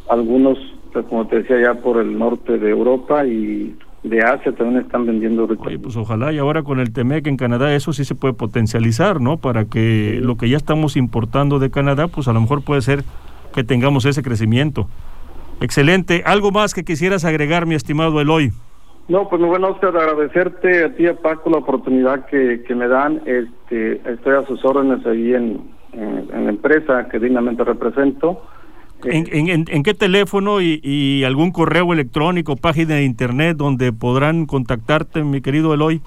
[0.08, 0.56] algunos,
[1.04, 5.42] como te decía, ya por el norte de Europa y de Asia también están vendiendo
[5.42, 5.64] ahorita.
[5.64, 9.20] Oye, pues ojalá y ahora con el TEMEC en Canadá eso sí se puede potencializar,
[9.20, 9.36] ¿no?
[9.36, 13.02] Para que lo que ya estamos importando de Canadá, pues a lo mejor puede ser
[13.54, 14.86] que tengamos ese crecimiento.
[15.60, 16.22] Excelente.
[16.26, 18.52] ¿Algo más que quisieras agregar, mi estimado Eloy?
[19.08, 22.88] No, pues muy bueno, Oscar, agradecerte a ti a Paco la oportunidad que, que me
[22.88, 23.22] dan.
[23.24, 25.60] Este, estoy a sus órdenes ahí en,
[25.92, 28.42] en, en la empresa que dignamente represento.
[29.10, 35.22] ¿En, en- qué teléfono y, y algún correo electrónico, página de internet donde podrán contactarte,
[35.24, 36.00] mi querido Eloy?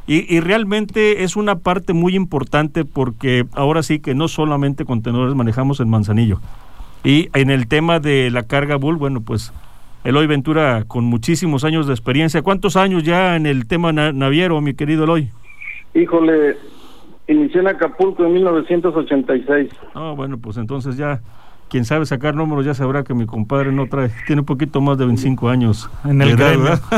[0.06, 5.34] Y, y realmente es una parte muy importante porque ahora sí que no solamente contenedores
[5.34, 6.40] manejamos en Manzanillo.
[7.04, 9.52] Y en el tema de la carga bull, bueno, pues
[10.04, 12.42] Eloy Ventura con muchísimos años de experiencia.
[12.42, 15.30] ¿Cuántos años ya en el tema na- naviero, mi querido Eloy?
[15.94, 16.56] Híjole,
[17.26, 19.70] inicié en Acapulco en 1986.
[19.94, 21.20] Ah, bueno, pues entonces ya,
[21.68, 24.98] quien sabe sacar números ya sabrá que mi compadre no trae, tiene un poquito más
[24.98, 25.90] de 25 años.
[26.04, 26.80] En el edad.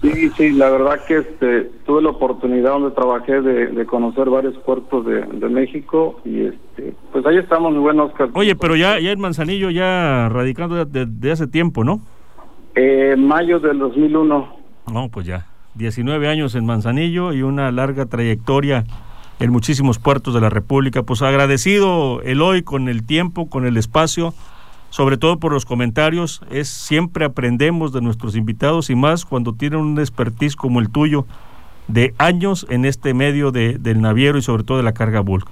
[0.00, 4.56] Sí, sí, la verdad que este, tuve la oportunidad donde trabajé de, de conocer varios
[4.58, 8.28] puertos de, de México y este, pues ahí estamos, muy buen Oscar.
[8.34, 12.00] Oye, pero ya, ya en Manzanillo, ya radicando de, de hace tiempo, ¿no?
[12.74, 14.56] Eh, mayo del 2001.
[14.92, 15.46] No, pues ya.
[15.74, 18.84] 19 años en Manzanillo y una larga trayectoria
[19.40, 21.02] en muchísimos puertos de la República.
[21.02, 24.32] Pues agradecido Eloy con el tiempo, con el espacio,
[24.90, 26.40] sobre todo por los comentarios.
[26.50, 31.26] Es siempre aprendemos de nuestros invitados y más cuando tienen un expertise como el tuyo
[31.88, 35.46] de años en este medio de, del naviero y sobre todo de la carga bulk.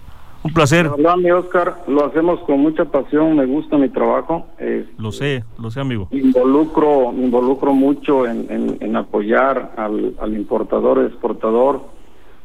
[0.45, 4.47] Un placer, La verdad, mi Oscar, lo hacemos con mucha pasión, me gusta mi trabajo.
[4.59, 6.09] eh, lo sé, lo sé amigo.
[6.11, 11.83] me involucro, involucro mucho en, en, en apoyar al, al importador, exportador,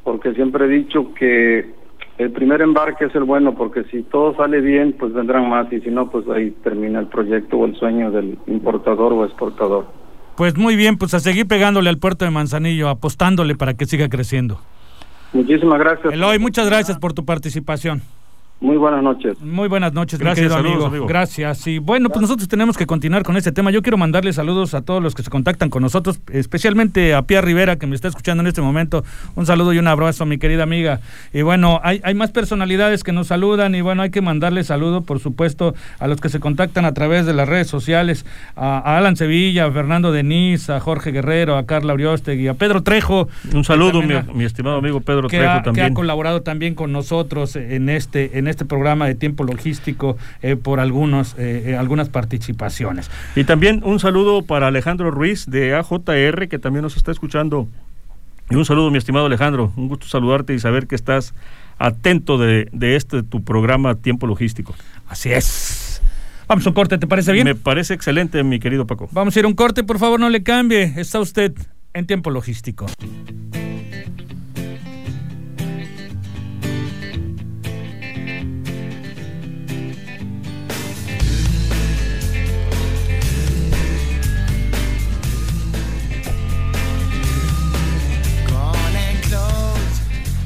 [0.08, 1.70] porque siempre he dicho que
[2.18, 5.82] el primer embarque es el bueno, porque si todo sale bien, pues vendrán más, y
[5.82, 9.86] si no, pues ahí termina el proyecto o el sueño del importador o exportador.
[10.38, 14.08] Pues muy bien, pues a seguir pegándole al puerto de Manzanillo, apostándole para que siga
[14.08, 14.62] creciendo.
[15.34, 16.14] Muchísimas gracias.
[16.14, 18.02] Eloy, muchas gracias por tu participación.
[18.60, 19.40] Muy buenas noches.
[19.40, 20.88] Muy buenas noches, Gracias, mi querido saludos, amigo.
[20.88, 21.08] amigo.
[21.08, 21.68] Gracias.
[21.68, 23.70] Y bueno, pues nosotros tenemos que continuar con este tema.
[23.70, 27.42] Yo quiero mandarle saludos a todos los que se contactan con nosotros, especialmente a Pia
[27.42, 29.04] Rivera, que me está escuchando en este momento.
[29.36, 31.02] Un saludo y un abrazo, mi querida amiga.
[31.34, 35.02] Y bueno, hay, hay más personalidades que nos saludan y bueno, hay que mandarle saludo,
[35.02, 38.98] por supuesto, a los que se contactan a través de las redes sociales, a, a
[38.98, 43.30] Alan Sevilla, a Fernando Denis, a Jorge Guerrero, a Carla Uriostegui, a Pedro Trejo.
[43.54, 45.92] Un saludo, que mi, estimado amigo Pedro que Trejo ha, que también.
[45.92, 50.80] ha colaborado también con nosotros en este en este programa de tiempo logístico eh, por
[50.80, 53.10] algunos eh, eh, algunas participaciones.
[53.36, 57.68] Y también un saludo para Alejandro Ruiz de AJR, que también nos está escuchando.
[58.50, 59.74] Y un saludo, mi estimado Alejandro.
[59.76, 61.34] Un gusto saludarte y saber que estás
[61.78, 64.74] atento de, de este tu programa Tiempo Logístico.
[65.08, 66.02] Así es.
[66.48, 67.44] Vamos a un corte, ¿te parece bien?
[67.44, 69.10] Me parece excelente, mi querido Paco.
[69.12, 70.94] Vamos a ir a un corte, por favor, no le cambie.
[70.96, 71.54] Está usted
[71.94, 72.86] en tiempo logístico.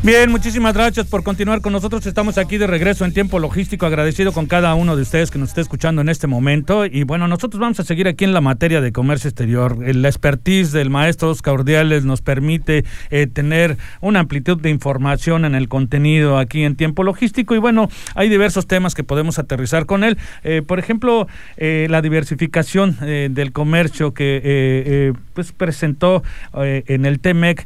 [0.04, 2.08] Bien, muchísimas gracias por continuar con nosotros.
[2.08, 5.50] Estamos aquí de regreso en tiempo logístico, agradecido con cada uno de ustedes que nos
[5.50, 6.88] esté escuchando en este momento.
[6.88, 9.78] Y bueno, nosotros vamos a seguir aquí en la materia de comercio exterior.
[9.78, 15.54] La expertise del maestro Oscar Urdiales nos permite eh, tener una amplitud de información en
[15.54, 17.54] el contenido aquí en tiempo logístico.
[17.54, 20.18] Y bueno, hay diversos temas que podemos aterrizar con él.
[20.44, 27.66] Eh, por ejemplo, eh, la diversificación eh, del comercio que pues presentó en el TEMEC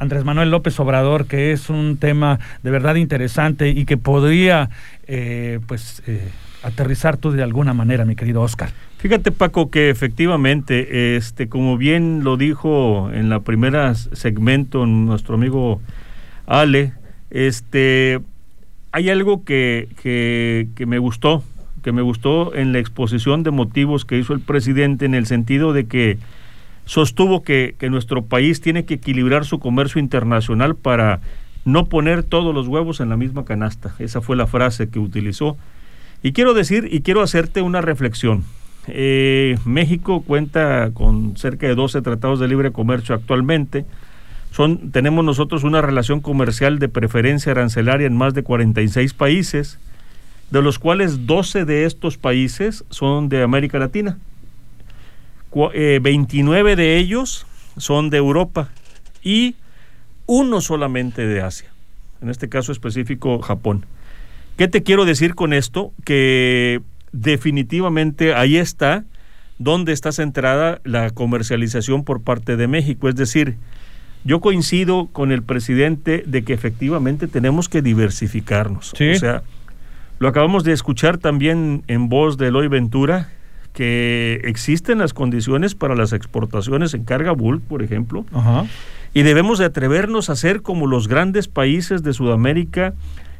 [0.00, 4.70] Andrés Manuel López Obrador, que es un tema de verdad interesante y que podría
[5.06, 6.28] eh, pues eh,
[6.62, 8.70] aterrizar tú de alguna manera, mi querido Oscar.
[8.98, 15.80] Fíjate, Paco, que efectivamente, este, como bien lo dijo en la primera segmento nuestro amigo
[16.46, 16.92] Ale,
[17.30, 18.20] este,
[18.92, 21.42] hay algo que, que, que me gustó,
[21.82, 25.72] que me gustó en la exposición de motivos que hizo el presidente en el sentido
[25.72, 26.18] de que
[26.90, 31.20] sostuvo que, que nuestro país tiene que equilibrar su comercio internacional para
[31.64, 33.94] no poner todos los huevos en la misma canasta.
[34.00, 35.56] Esa fue la frase que utilizó.
[36.24, 38.42] Y quiero decir y quiero hacerte una reflexión.
[38.88, 43.84] Eh, México cuenta con cerca de 12 tratados de libre comercio actualmente.
[44.50, 49.78] Son, tenemos nosotros una relación comercial de preferencia arancelaria en más de 46 países,
[50.50, 54.18] de los cuales 12 de estos países son de América Latina.
[55.74, 58.68] Eh, 29 de ellos son de Europa
[59.22, 59.56] y
[60.26, 61.68] uno solamente de Asia,
[62.22, 63.84] en este caso específico Japón.
[64.56, 65.92] ¿Qué te quiero decir con esto?
[66.04, 66.82] Que
[67.12, 69.04] definitivamente ahí está
[69.58, 73.08] donde está centrada la comercialización por parte de México.
[73.08, 73.56] Es decir,
[74.24, 78.92] yo coincido con el presidente de que efectivamente tenemos que diversificarnos.
[78.96, 79.10] Sí.
[79.10, 79.42] O sea,
[80.18, 83.30] lo acabamos de escuchar también en voz de Eloy Ventura,
[83.72, 88.66] que existen las condiciones para las exportaciones en carga bulk, por ejemplo, Ajá.
[89.14, 92.94] y debemos de atrevernos a ser como los grandes países de Sudamérica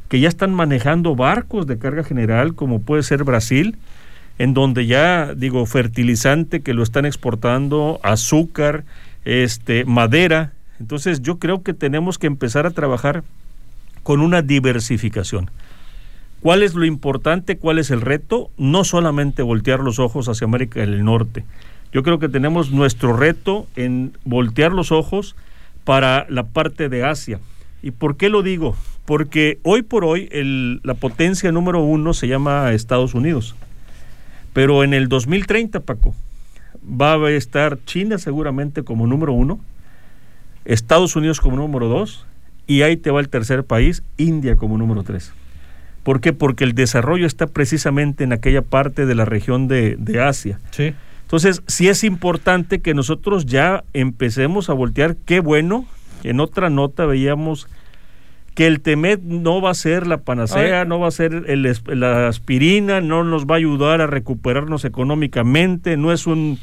[0.07, 3.77] que ya están manejando barcos de carga general, como puede ser Brasil,
[4.39, 8.83] en donde ya digo fertilizante que lo están exportando, azúcar,
[9.23, 10.51] este, madera.
[10.79, 13.23] Entonces yo creo que tenemos que empezar a trabajar
[14.03, 15.51] con una diversificación.
[16.41, 17.57] ¿Cuál es lo importante?
[17.57, 18.49] ¿Cuál es el reto?
[18.57, 21.45] No solamente voltear los ojos hacia América del Norte.
[21.93, 25.35] Yo creo que tenemos nuestro reto en voltear los ojos
[25.83, 27.39] para la parte de Asia.
[27.83, 28.75] ¿Y por qué lo digo?
[29.05, 30.29] Porque hoy por hoy
[30.83, 33.55] la potencia número uno se llama Estados Unidos.
[34.53, 36.15] Pero en el 2030, Paco,
[36.83, 39.59] va a estar China seguramente como número uno,
[40.65, 42.25] Estados Unidos como número dos,
[42.67, 45.33] y ahí te va el tercer país, India como número tres.
[46.03, 46.33] ¿Por qué?
[46.33, 50.59] Porque el desarrollo está precisamente en aquella parte de la región de, de Asia.
[50.71, 50.93] Sí.
[51.23, 55.15] Entonces, sí es importante que nosotros ya empecemos a voltear.
[55.25, 55.85] Qué bueno,
[56.23, 57.67] en otra nota veíamos
[58.53, 60.87] que el TEMED no va a ser la panacea, Ay.
[60.87, 65.95] no va a ser el la aspirina, no nos va a ayudar a recuperarnos económicamente,
[65.95, 66.59] no es un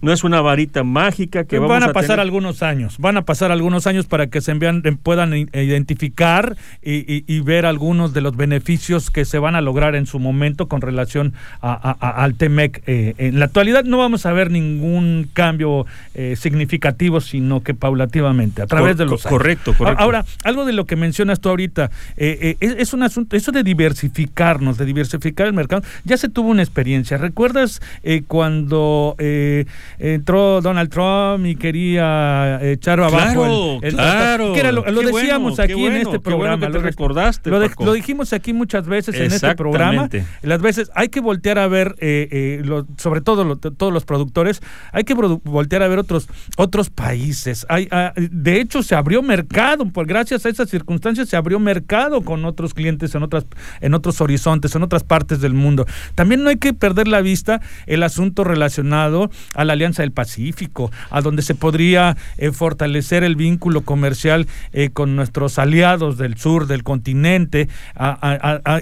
[0.00, 2.20] no es una varita mágica que vamos van a a pasar tener.
[2.20, 6.56] algunos años, van a pasar algunos años para que se envían, eh, puedan i- identificar
[6.82, 10.18] y, y- y ver algunos de los beneficios que se van a lograr en su
[10.18, 11.32] momento con relación
[11.62, 12.82] a- al TEMEC.
[12.86, 18.62] Eh, en la actualidad no vamos a ver ningún cambio eh, significativo, sino que paulativamente,
[18.62, 19.30] a través Cor- de los años.
[19.38, 20.02] correcto, correcto.
[20.02, 23.52] Ahora, algo de lo que mencionas tú ahorita, eh, eh, es, es un asunto, eso
[23.52, 27.16] de diversificarnos, de diversificar el mercado, ya se tuvo una experiencia.
[27.16, 29.66] ¿Recuerdas eh, cuando eh,
[29.98, 34.54] entró Donald Trump y quería echar abajo el, claro,
[34.90, 36.68] lo, decíamos aquí en este programa.
[36.68, 37.50] lo recordaste.
[37.50, 40.08] Lo, dijimos aquí muchas veces en este programa.
[40.42, 44.60] Las veces hay que voltear a ver, eh, eh, sobre todo todos los productores,
[44.92, 47.66] hay que voltear a ver otros, otros países.
[47.68, 52.22] Hay, ah, de hecho, se abrió mercado, por gracias a esas circunstancias se abrió mercado
[52.22, 53.46] con otros clientes en otras,
[53.80, 55.86] en otros horizontes, en otras partes del mundo.
[56.14, 60.90] También no hay que perder la vista el asunto relacionado a la Alianza del Pacífico,
[61.10, 66.66] a donde se podría eh, fortalecer el vínculo comercial eh, con nuestros aliados del sur
[66.66, 67.68] del continente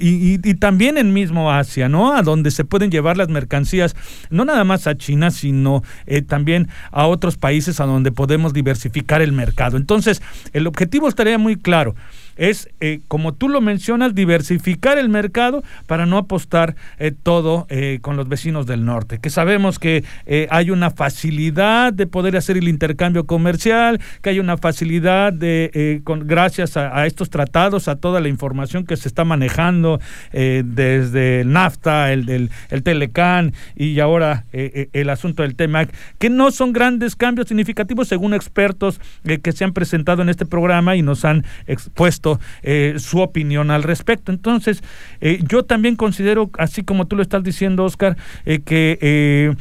[0.01, 2.15] y, también en mismo Asia, ¿no?
[2.15, 3.97] A donde se pueden llevar las mercancías,
[4.31, 9.23] no nada más a China, sino eh, también a otros países a donde podemos diversificar
[9.23, 9.77] el mercado.
[9.77, 10.23] Entonces,
[10.53, 11.95] el objetivo estaría muy claro
[12.37, 17.99] es, eh, como tú lo mencionas, diversificar el mercado para no apostar eh, todo eh,
[18.03, 20.05] con los vecinos del norte, que sabemos que
[20.51, 26.27] hay una facilidad de poder hacer el intercambio comercial, que hay una facilidad de, con,
[26.27, 30.01] gracias a, estos tratados, a toda la información que se está manejando
[30.33, 36.51] desde el NAFTA, el del el Telecan y ahora el asunto del TEMAC, que no
[36.51, 39.01] son grandes cambios significativos según expertos
[39.43, 42.24] que se han presentado en este programa y nos han expuesto
[42.63, 44.33] eh, su opinión al respecto.
[44.33, 44.83] Entonces,
[45.21, 49.55] eh, yo también considero, así como tú lo estás diciendo, Oscar, eh, que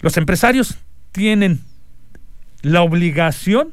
[0.00, 0.78] los empresarios
[1.12, 1.60] tienen
[2.62, 3.72] la obligación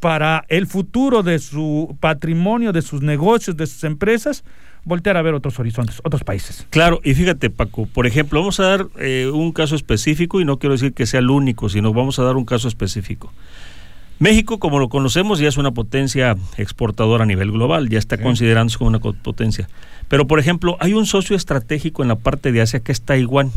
[0.00, 4.42] para el futuro de su patrimonio, de sus negocios, de sus empresas,
[4.84, 6.66] voltear a ver otros horizontes, otros países.
[6.70, 8.86] Claro, y fíjate Paco, por ejemplo, vamos a dar
[9.32, 12.36] un caso específico y no quiero decir que sea el único, sino vamos a dar
[12.36, 13.32] un caso específico.
[14.22, 18.78] México, como lo conocemos, ya es una potencia exportadora a nivel global, ya está considerándose
[18.78, 19.68] como una potencia.
[20.06, 23.50] Pero, por ejemplo, hay un socio estratégico en la parte de Asia que es Taiwán.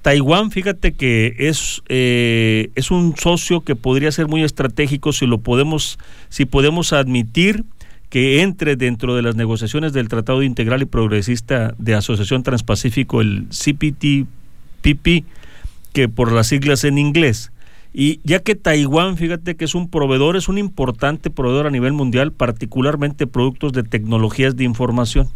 [0.00, 5.40] Taiwán, fíjate que es, eh, es un socio que podría ser muy estratégico si lo
[5.42, 5.98] podemos,
[6.30, 7.66] si podemos admitir
[8.08, 13.46] que entre dentro de las negociaciones del Tratado Integral y Progresista de Asociación Transpacífico, el
[13.50, 15.26] CPTPP,
[15.92, 17.51] que por las siglas en inglés,
[17.94, 21.92] y ya que Taiwán, fíjate que es un proveedor, es un importante proveedor a nivel
[21.92, 25.28] mundial, particularmente productos de tecnologías de información,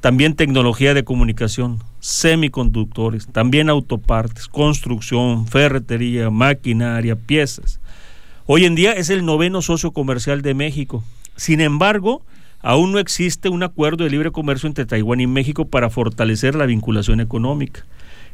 [0.00, 7.80] también tecnología de comunicación, semiconductores, también autopartes, construcción, ferretería, maquinaria, piezas.
[8.46, 11.04] Hoy en día es el noveno socio comercial de México.
[11.36, 12.22] Sin embargo,
[12.60, 16.66] aún no existe un acuerdo de libre comercio entre Taiwán y México para fortalecer la
[16.66, 17.86] vinculación económica.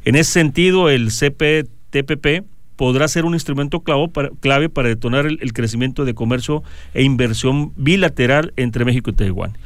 [0.05, 2.47] En ese sentido, el CPTPP
[2.81, 6.63] podrá ser un instrumento clave para detonar el, crecimiento de comercio
[6.95, 9.59] e inversión bilateral entre México y Taiwán.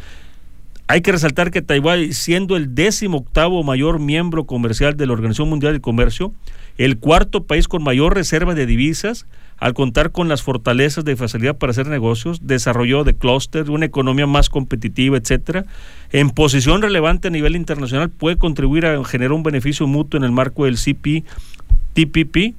[0.88, 5.48] Hay que resaltar que Taiwán, siendo el décimo octavo mayor miembro comercial de la Organización
[5.48, 6.32] Mundial del Comercio,
[6.76, 9.26] el cuarto país con mayor reserva de divisas,
[9.58, 14.26] al contar con las fortalezas de facilidad para hacer negocios, desarrollo de clúster, una economía
[14.26, 15.66] más competitiva, etcétera,
[16.10, 20.32] en posición relevante a nivel internacional, puede contribuir a generar un beneficio mutuo en el
[20.32, 22.56] marco del CPTPP,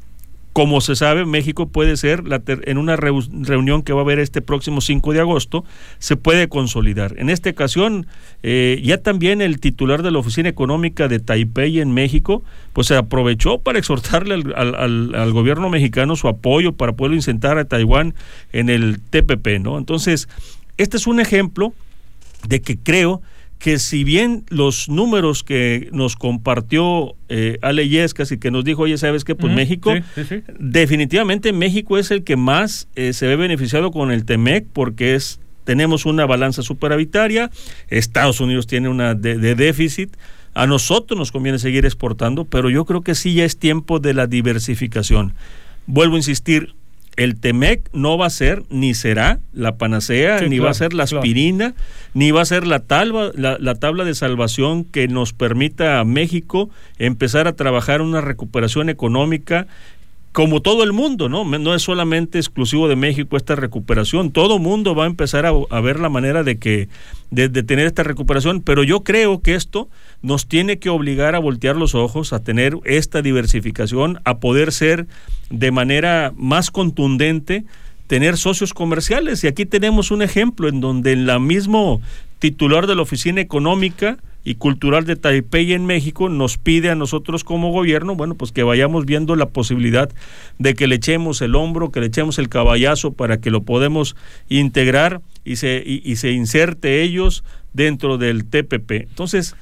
[0.56, 4.80] como se sabe, México puede ser, en una reunión que va a haber este próximo
[4.80, 5.66] 5 de agosto,
[6.00, 7.14] se puede consolidar.
[7.18, 8.08] En esta ocasión,
[8.42, 12.42] eh, ya también el titular de la Oficina Económica de Taipei en México,
[12.72, 18.16] pues se aprovechó para exhortarle al, gobierno mexicano su apoyo para poder incitar a Taiwán
[18.54, 19.78] en el TPP, ¿no?
[19.78, 20.30] Entonces,
[20.78, 21.74] este es un ejemplo
[22.48, 23.22] de que creo
[23.60, 28.84] que si bien los números que nos compartió eh, Ale Yescas y que nos dijo,
[28.84, 29.36] oye, ¿sabes qué?
[29.36, 29.94] Pues México,
[30.60, 35.40] definitivamente México es el que más eh, se ve beneficiado con el TEMEC porque es
[35.64, 37.50] tenemos una balanza superavitaria,
[37.90, 40.16] Estados Unidos tiene una de déficit,
[40.56, 44.14] a nosotros nos conviene seguir exportando, pero yo creo que sí ya es tiempo de
[44.14, 45.34] la diversificación.
[45.86, 46.76] Vuelvo a insistir,
[47.18, 51.04] el Temec no va a ser ni será la panacea, ni va a ser la
[51.04, 51.74] aspirina,
[52.14, 56.70] ni va a ser la, tabla, la, tabla de salvación que nos permita a México
[56.98, 59.68] empezar a trabajar una recuperación económica
[60.36, 61.46] como todo el mundo, ¿no?
[61.46, 65.98] No es solamente exclusivo de México esta recuperación, todo mundo va a empezar a, ver
[66.02, 66.90] la manera de que
[67.32, 69.88] de, tener esta recuperación, pero yo creo que esto
[70.22, 75.08] nos tiene que obligar a voltear los ojos, a tener esta diversificación, a poder ser
[75.52, 77.64] de manera más contundente,
[78.08, 79.42] tener socios comerciales.
[79.46, 82.02] Y aquí tenemos un ejemplo en donde el mismo
[82.40, 87.44] titular de la Oficina Económica y Cultural de Taipei en México nos pide a nosotros
[87.44, 90.10] como gobierno, bueno, pues que vayamos viendo la posibilidad
[90.60, 94.16] de que le echemos el hombro, que le echemos el caballazo para que lo podemos
[94.48, 97.44] integrar y se, y se inserte ellos
[97.74, 98.92] dentro del TPP.
[98.92, 99.56] Entonces,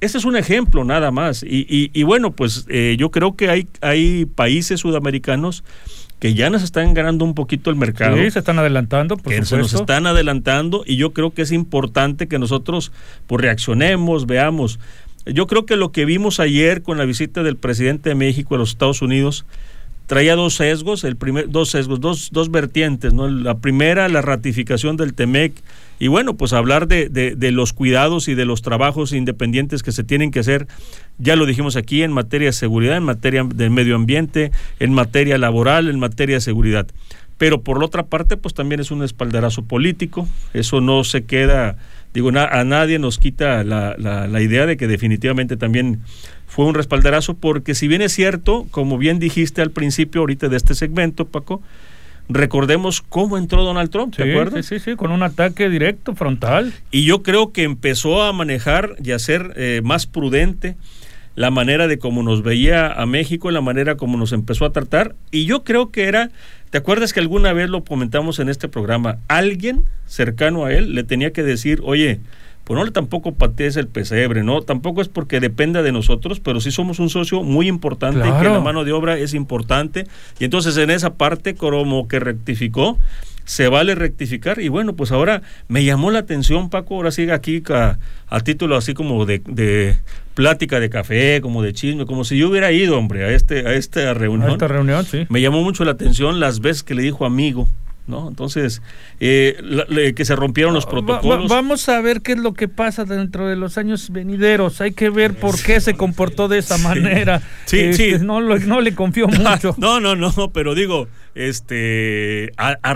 [0.00, 1.42] ese es un ejemplo nada más.
[1.42, 5.64] Y, y, bueno, pues eh, yo creo que hay, hay países sudamericanos
[6.18, 8.16] que ya nos están ganando un poquito el mercado.
[8.16, 11.52] Sí, se están adelantando, por que se nos están adelantando y yo creo que es
[11.52, 12.92] importante que nosotros
[13.26, 14.78] pues reaccionemos, veamos.
[15.26, 18.58] Yo creo que lo que vimos ayer con la visita del presidente de México a
[18.58, 19.46] los Estados Unidos
[20.06, 23.28] traía dos sesgos, el primer, dos sesgos, dos, dos vertientes, ¿no?
[23.28, 25.54] La primera, la ratificación del TEMEC,
[25.98, 30.04] y bueno, pues hablar de, de, los cuidados y de los trabajos independientes que se
[30.04, 30.66] tienen que hacer,
[31.18, 35.38] ya lo dijimos aquí, en materia de seguridad, en materia del medio ambiente, en materia
[35.38, 36.86] laboral, en materia de seguridad.
[37.38, 41.76] Pero por otra parte, pues también es un espaldarazo político, eso no se queda,
[42.12, 46.00] digo, na, a nadie nos quita la, la, la idea de que definitivamente también
[46.46, 50.56] fue un respaldarazo, porque si bien es cierto, como bien dijiste al principio ahorita de
[50.56, 51.62] este segmento, Paco,
[52.28, 54.66] recordemos cómo entró Donald Trump, ¿te sí, acuerdas?
[54.66, 56.72] Sí, sí, sí, con un ataque directo, frontal.
[56.90, 60.76] Y yo creo que empezó a manejar y a ser eh, más prudente
[61.36, 65.14] la manera de cómo nos veía a México, la manera como nos empezó a tratar.
[65.30, 66.30] Y yo creo que era,
[66.70, 69.18] ¿te acuerdas que alguna vez lo comentamos en este programa?
[69.28, 72.20] Alguien cercano a él le tenía que decir, oye,
[72.64, 74.62] pues no tampoco patees el pesebre, ¿no?
[74.62, 78.38] Tampoco es porque dependa de nosotros, pero sí somos un socio muy importante Claro.
[78.38, 80.06] y que la mano de obra es importante.
[80.38, 82.98] Y entonces en esa parte como que rectificó,
[83.44, 84.60] se vale rectificar.
[84.60, 87.98] Y bueno, pues ahora me llamó la atención, Paco, ahora sigue aquí a,
[88.28, 89.98] a título así como de, de
[90.32, 93.74] plática de café, como de chisme, como si yo hubiera ido, hombre, a, este, a
[93.74, 94.48] esta reunión.
[94.48, 95.26] A esta reunión, sí.
[95.28, 97.68] Me llamó mucho la atención las veces que le dijo amigo.
[98.06, 98.28] ¿No?
[98.28, 98.82] Entonces,
[99.18, 101.50] eh, la- le- que se rompieron los protocolos.
[101.50, 104.82] va- vamos a ver qué es lo que pasa dentro de los años venideros.
[104.82, 107.40] Hay que ver por qué se comportó de esa manera.
[107.64, 108.24] Sí, Este, sí.
[108.24, 109.26] No, lo- no le confío
[109.62, 109.74] mucho.
[109.78, 112.94] No, no, no, pero digo, este, a, a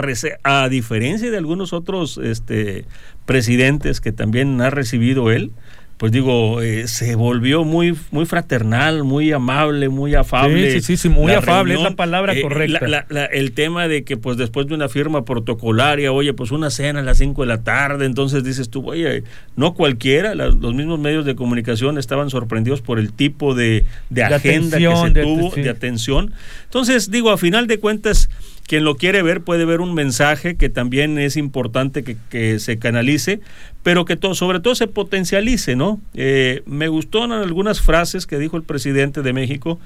[0.62, 2.84] a diferencia de algunos otros este,
[3.24, 5.52] presidentes que también ha recibido él,
[5.98, 10.70] pues digo, eh, se volvió muy, muy fraternal, muy amable, muy afable.
[10.70, 12.78] Sí, sí, sí, sí, muy La afable, es reunión, la palabra eh, correcta.
[12.86, 16.52] la- la- la- el tema de que pues después de una firma protocolaria, oye, pues
[16.52, 19.24] una cena a las 5 de la tarde, entonces dices tú, oye,
[19.56, 24.22] no cualquiera, la- los mismos medios de comunicación estaban sorprendidos por el tipo de, de
[24.22, 25.60] agenda atención, que se de- tuvo, sí.
[25.62, 26.32] de atención.
[26.64, 28.30] Entonces, digo, a final de cuentas,
[28.68, 32.78] quien lo quiere ver puede ver un mensaje que también es importante que, que se
[32.78, 33.40] canalice,
[33.82, 36.00] pero que todo, sobre todo se potencialice, ¿no?
[36.14, 39.80] Eh, me gustaron algunas frases que dijo el presidente de México,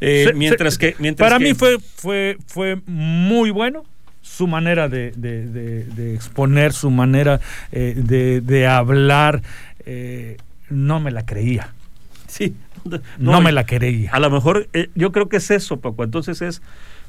[0.00, 0.96] eh, Se- mientras se- que...
[0.98, 3.84] Mientras Para que- mí fue, fue, fue muy bueno
[4.22, 7.40] su manera de, de- de- de exponer, su manera
[7.72, 9.42] eh, de, de hablar.
[9.84, 10.36] eh,
[10.70, 11.72] no me la creía.
[12.28, 12.54] Sí.
[13.18, 14.10] No, me la creía.
[14.12, 16.04] A lo mejor, eh, yo creo que es eso, Paco.
[16.04, 16.62] Entonces es,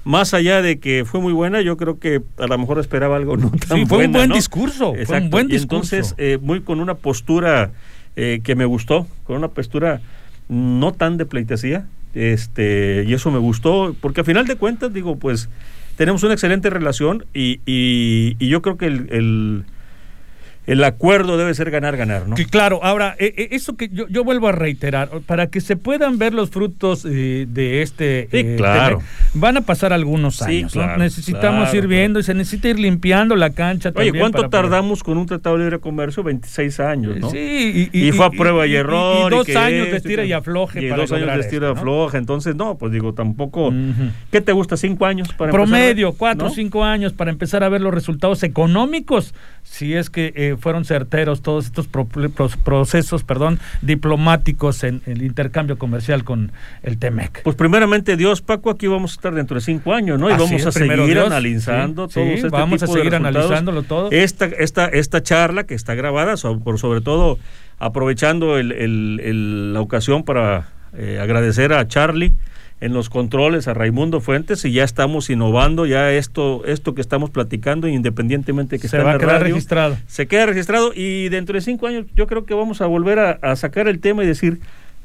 [0.06, 3.38] más allá de que fue muy buena, yo creo que a lo mejor esperaba algo
[3.38, 4.36] no tan Sí, fue un buen ¿no?
[4.36, 4.92] discurso.
[4.94, 5.24] Fue Exacto.
[5.26, 5.96] un buen Y discurso.
[5.96, 7.72] entonces, eh, muy con una postura
[8.16, 10.02] eh, que me gustó, con una postura
[10.48, 11.86] no tan de pleitesía,
[12.16, 15.48] este, y eso me gustó, porque a final de cuentas, digo, pues,
[15.96, 19.64] tenemos una excelente relación y, y, y yo creo que el, el,
[20.68, 22.36] el acuerdo debe ser ganar-ganar, ¿no?
[22.36, 25.76] Que claro, ahora, eh, eh, eso que yo, yo vuelvo a reiterar, para que se
[25.76, 28.28] puedan ver los frutos eh, de este...
[28.30, 29.02] Sí, eh, claro.
[29.34, 30.76] Van a pasar algunos Sí, años.
[30.76, 30.84] ¿no?
[30.84, 34.22] claro, Necesitamos claro, ir viendo y se necesita ir limpiando la cancha Oye, también.
[34.22, 36.22] ¿cuánto poder- tardamos con un tratado de libre comercio?
[36.22, 37.32] 26 años, ¿no?
[37.32, 39.32] Sí, y, fue a prueba y, error.
[39.32, 40.86] Y, dos años de esto estira y afloje.
[40.86, 41.80] Y para dos años de estira y ¿no?
[41.80, 42.18] afloje.
[42.18, 43.74] Entonces, no, pues digo, tampoco.
[44.32, 44.78] ¿Qué te gusta?
[44.78, 45.80] ¿Cinco años para empezar a ver?
[45.96, 46.56] Promedio, cuatro o ¿No?
[46.56, 49.34] cinco años para empezar a ver los resultados económicos,
[49.64, 55.78] si es que fueron certeros todos estos pro- pro- procesos perdón, diplomáticos en el intercambio
[55.78, 56.52] comercial con
[56.84, 57.44] el TEMEC.
[57.44, 60.30] Pues primeramente Dios, Paco, aquí vamos a estar dentro de cinco años, ¿no?
[60.30, 61.26] Y Así vamos es, a seguir Dios.
[61.28, 63.46] analizando Sí, todos sí, este vamos a tipo de seguir resultados.
[63.46, 64.12] analizándolo todo.
[64.12, 67.40] Esta, esta, esta charla que está grabada, por sobre todo
[67.80, 72.34] aprovechando el- el- el- la ocasión para eh, agradecer a Charlie
[72.82, 77.30] en los controles, a Raimundo Fuentes, y ya estamos innovando, ya esto, esto que estamos
[77.30, 79.98] platicando, independientemente de que Se va a en la quedar radio, registrado.
[80.08, 83.32] se queda registrado y dentro de cinco años yo creo que vamos a volver a,
[83.42, 84.60] a sacar el tema y decir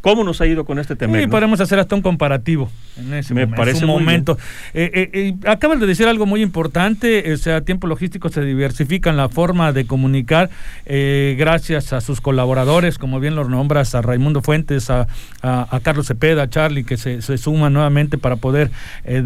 [0.05, 1.17] cómo nos ha ido con este tema.
[1.19, 1.31] Sí, ¿no?
[1.31, 4.39] podemos hacer hasta un comparativo en ese Me momento, parece muy momento.
[4.75, 9.09] Eh, eh, eh, acabas de decir algo muy importante, o sea, tiempo logístico se diversifica
[9.09, 10.51] en la forma de comunicar
[10.85, 15.07] eh, gracias a sus colaboradores, como bien los nombras, a Raimundo Fuentes, a,
[15.41, 18.71] a- a Carlos Cepeda, a Charlie, que se, se suman nuevamente para poder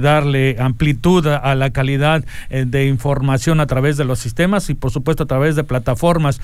[0.00, 4.92] darle amplitud a, a la calidad de información a través de los sistemas y por
[4.92, 6.40] supuesto a través de plataformas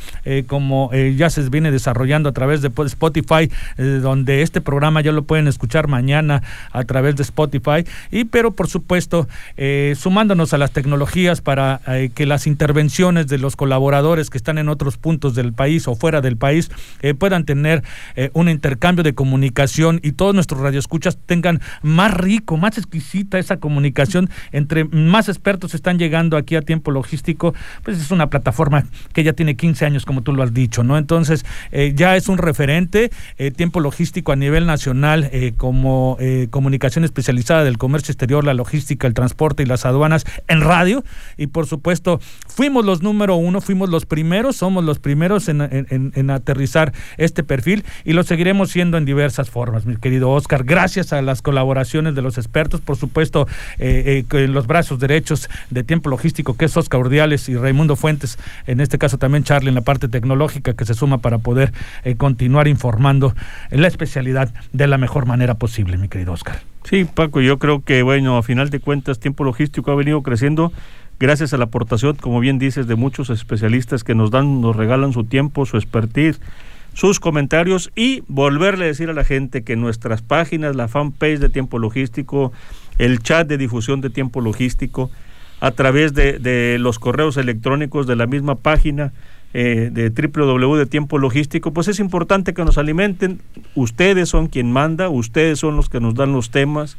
[0.49, 5.25] como ya se viene desarrollando a través de Spotify, donde donde este programa ya lo
[5.25, 7.85] pueden escuchar mañana a través de Spotify.
[8.11, 13.37] Y pero por supuesto, eh, sumándonos a las tecnologías para eh, que las intervenciones de
[13.37, 16.71] los colaboradores que están en otros puntos del país o fuera del país
[17.03, 17.83] eh, puedan tener
[18.33, 24.31] un intercambio de comunicación y todos nuestros radioescuchas tengan más rico, más exquisita esa comunicación
[24.53, 29.33] entre más expertos están llegando aquí a tiempo logístico, pues es una plataforma que ya
[29.33, 30.97] tiene 15 años, como tú lo has dicho, ¿no?
[30.97, 31.45] Entonces,
[31.95, 33.11] ya es un referente,
[33.57, 36.19] tiempo logístico a nivel nacional como
[36.51, 41.05] comunicación especializada del comercio exterior, la logística, el transporte y las aduanas en radio.
[41.37, 46.93] Y por supuesto, fuimos los número uno, fuimos los primeros, somos los primeros en, aterrizar
[47.17, 50.65] este perfil y lo seguiremos siendo en diversas formas, mi querido Oscar.
[50.65, 53.47] Gracias a las colaboraciones de los expertos, por supuesto,
[53.79, 58.39] eh, eh, los brazos derechos de tiempo logístico, que es Oscar Urdiales y Raimundo Fuentes,
[58.67, 61.73] en este caso también Charlie en la parte tecnológica que se suma para poder
[62.05, 63.35] eh, continuar informando
[63.71, 66.61] en la especialidad de la mejor manera posible, mi querido Oscar.
[66.85, 70.73] Sí, Paco, yo creo que, bueno, a final de cuentas, tiempo logístico ha venido creciendo
[71.19, 75.13] gracias a la aportación, como bien dices, de muchos especialistas que nos dan, nos regalan
[75.13, 76.41] su tiempo, su expertise,
[76.93, 81.49] sus comentarios y volverle a decir a la gente que nuestras páginas, la fanpage de
[81.49, 82.53] tiempo logístico,
[82.99, 85.11] el chat de difusión de tiempo logístico,
[85.61, 89.13] a través de, de los correos electrónicos de la misma página,
[89.57, 93.41] eh, de www de tiempo logístico, pues es importante que nos alimenten.
[93.77, 96.97] Ustedes son quien manda, ustedes son los que nos dan los temas.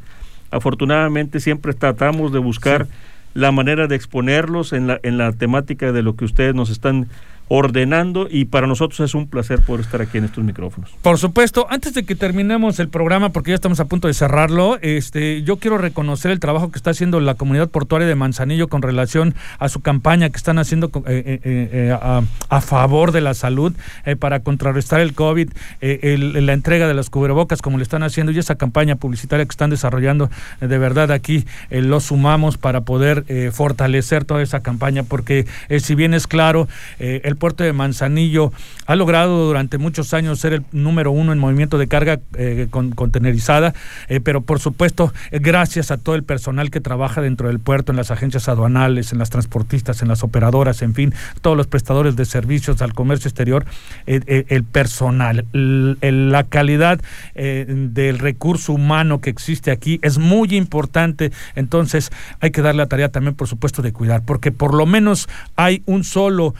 [0.50, 2.86] Afortunadamente siempre tratamos de buscar
[3.34, 7.08] la manera de exponerlos en la, en la temática de lo que ustedes nos están
[7.48, 10.90] ordenando y para nosotros es un placer poder estar aquí en estos micrófonos.
[11.02, 14.78] Por supuesto, antes de que terminemos el programa, porque ya estamos a punto de cerrarlo,
[14.82, 18.82] este, yo quiero reconocer el trabajo que está haciendo la comunidad portuaria de Manzanillo con
[18.82, 23.74] relación a su campaña que están haciendo eh, eh, eh, a, favor de la salud
[24.18, 28.56] para contrarrestar el COVID, la entrega de las cubrebocas como le están haciendo y esa
[28.56, 30.30] campaña publicitaria que están desarrollando,
[30.60, 35.46] de verdad aquí lo sumamos para poder fortalecer toda esa campaña, porque
[35.78, 36.66] si bien es claro,
[36.98, 38.52] el puerto de Manzanillo
[38.86, 43.74] ha logrado durante muchos años ser el número uno en movimiento de carga eh, contenerizada,
[44.08, 47.92] eh, pero por supuesto, eh, gracias a todo el personal que trabaja dentro del puerto,
[47.92, 52.16] en las agencias aduanales, en las transportistas, en las operadoras, en fin, todos los prestadores
[52.16, 53.66] de servicios al comercio exterior,
[54.06, 57.00] el personal, la calidad
[57.34, 62.10] del recurso humano que existe aquí es muy importante, entonces
[62.40, 65.82] hay que darle la tarea también, por supuesto, de cuidar, porque por lo menos hay
[65.86, 66.54] un solo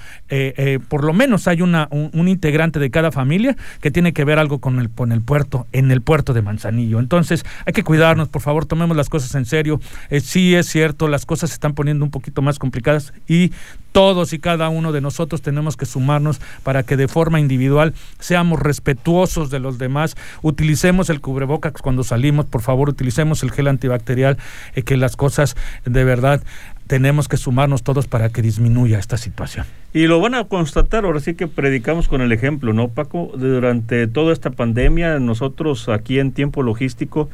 [0.89, 4.59] por lo menos hay una, un, integrante de cada familia que tiene que ver algo
[4.59, 6.99] con el, con el puerto, en el puerto de Manzanillo.
[6.99, 9.81] Entonces, hay que cuidarnos, por favor, tomemos las cosas en serio.
[10.11, 13.53] Eh, sí es cierto, las cosas se están poniendo un poquito más complicadas y
[13.93, 18.61] todos y cada uno de nosotros tenemos que sumarnos para que de forma individual seamos
[18.61, 24.37] respetuosos de los demás, utilicemos el cubrebocas cuando salimos, por favor, utilicemos el gel antibacterial,
[24.75, 25.57] eh, que las cosas
[25.87, 26.43] de verdad
[26.87, 29.67] tenemos que sumarnos todos para que disminuya esta situación.
[29.97, 33.33] Y lo van a constatar, ahora sí que predicamos con el ejemplo, ¿no, Paco?
[33.35, 37.31] Durante toda esta pandemia, nosotros aquí en tiempo logístico,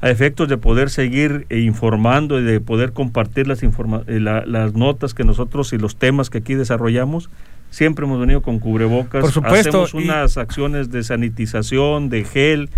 [0.00, 5.22] a efectos de poder seguir informando y de poder compartir las, eh, las notas que
[5.24, 7.28] nosotros y los temas que aquí desarrollamos,
[7.68, 9.20] siempre hemos venido con cubrebocas.
[9.20, 9.82] Por supuesto.
[9.82, 12.70] Hacemos unas acciones de sanitización, de gel,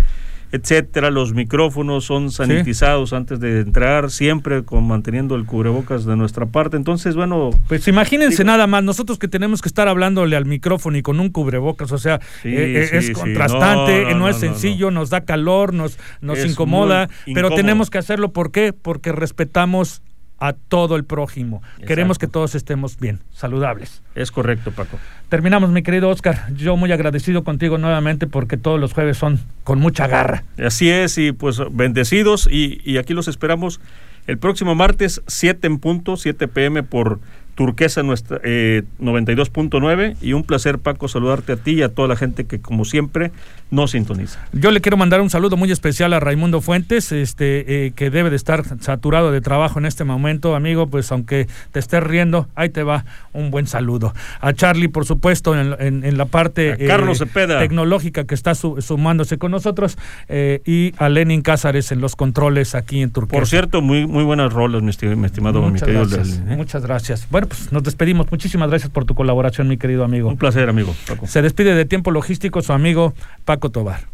[0.51, 1.09] etcétera.
[1.11, 6.77] Los micrófonos son sanitizados antes de entrar, siempre con manteniendo el cubrebocas de nuestra parte.
[6.77, 7.51] Entonces, bueno.
[7.67, 11.29] Pues imagínense nada más, nosotros que tenemos que estar hablándole al micrófono y con un
[11.29, 16.43] cubrebocas, o sea, eh, eh, es contrastante, no, es sencillo, nos da calor, nos, nos
[16.45, 18.31] incomoda, pero tenemos que hacerlo.
[18.33, 18.73] ¿Por qué?
[18.73, 20.01] Porque respetamos
[20.41, 21.61] a todo el prójimo.
[21.85, 24.01] Queremos que todos estemos bien, saludables.
[24.15, 24.97] Es correcto, Paco.
[25.29, 26.51] Terminamos, mi querido Oscar.
[26.55, 30.43] Yo muy agradecido contigo nuevamente porque todos los jueves son con mucha garra.
[30.57, 33.79] Así es, y pues bendecidos y, y aquí los esperamos
[34.25, 37.19] el próximo martes 7 en punto, 7 pm por
[37.55, 42.15] Turquesa nuestra, eh, 92.9 y un placer Paco saludarte a ti y a toda la
[42.15, 43.31] gente que como siempre
[43.71, 44.39] nos sintoniza.
[44.51, 48.29] Yo le quiero mandar un saludo muy especial a Raimundo Fuentes, este eh, que debe
[48.29, 52.69] de estar saturado de trabajo en este momento, amigo, pues aunque te estés riendo, ahí
[52.69, 54.13] te va un buen saludo.
[54.41, 59.97] A Charlie, por supuesto, en, la parte Carlos eh, tecnológica que está sumándose con nosotros
[60.27, 63.39] eh, y a Lenin Cázares en los controles aquí en Turquesa.
[63.39, 67.27] Por cierto, muy muy buenas rolas, mi, estimado Muchas gracias, Muchas gracias.
[67.29, 68.29] Bueno, pues nos despedimos.
[68.31, 70.29] Muchísimas gracias por tu colaboración, mi querido amigo.
[70.29, 70.95] Un placer, amigo.
[71.25, 73.13] Se despide de Tiempo Logístico su amigo
[73.45, 74.11] Paco Tobar.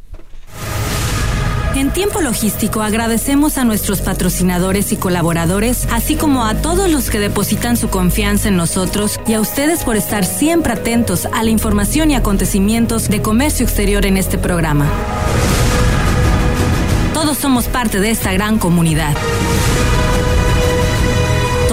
[1.78, 7.20] En tiempo logístico agradecemos a nuestros patrocinadores y colaboradores, así como a todos los que
[7.20, 12.10] depositan su confianza en nosotros y a ustedes por estar siempre atentos a la información
[12.10, 14.88] y acontecimientos de comercio exterior en este programa.
[17.14, 19.16] Todos somos parte de esta gran comunidad.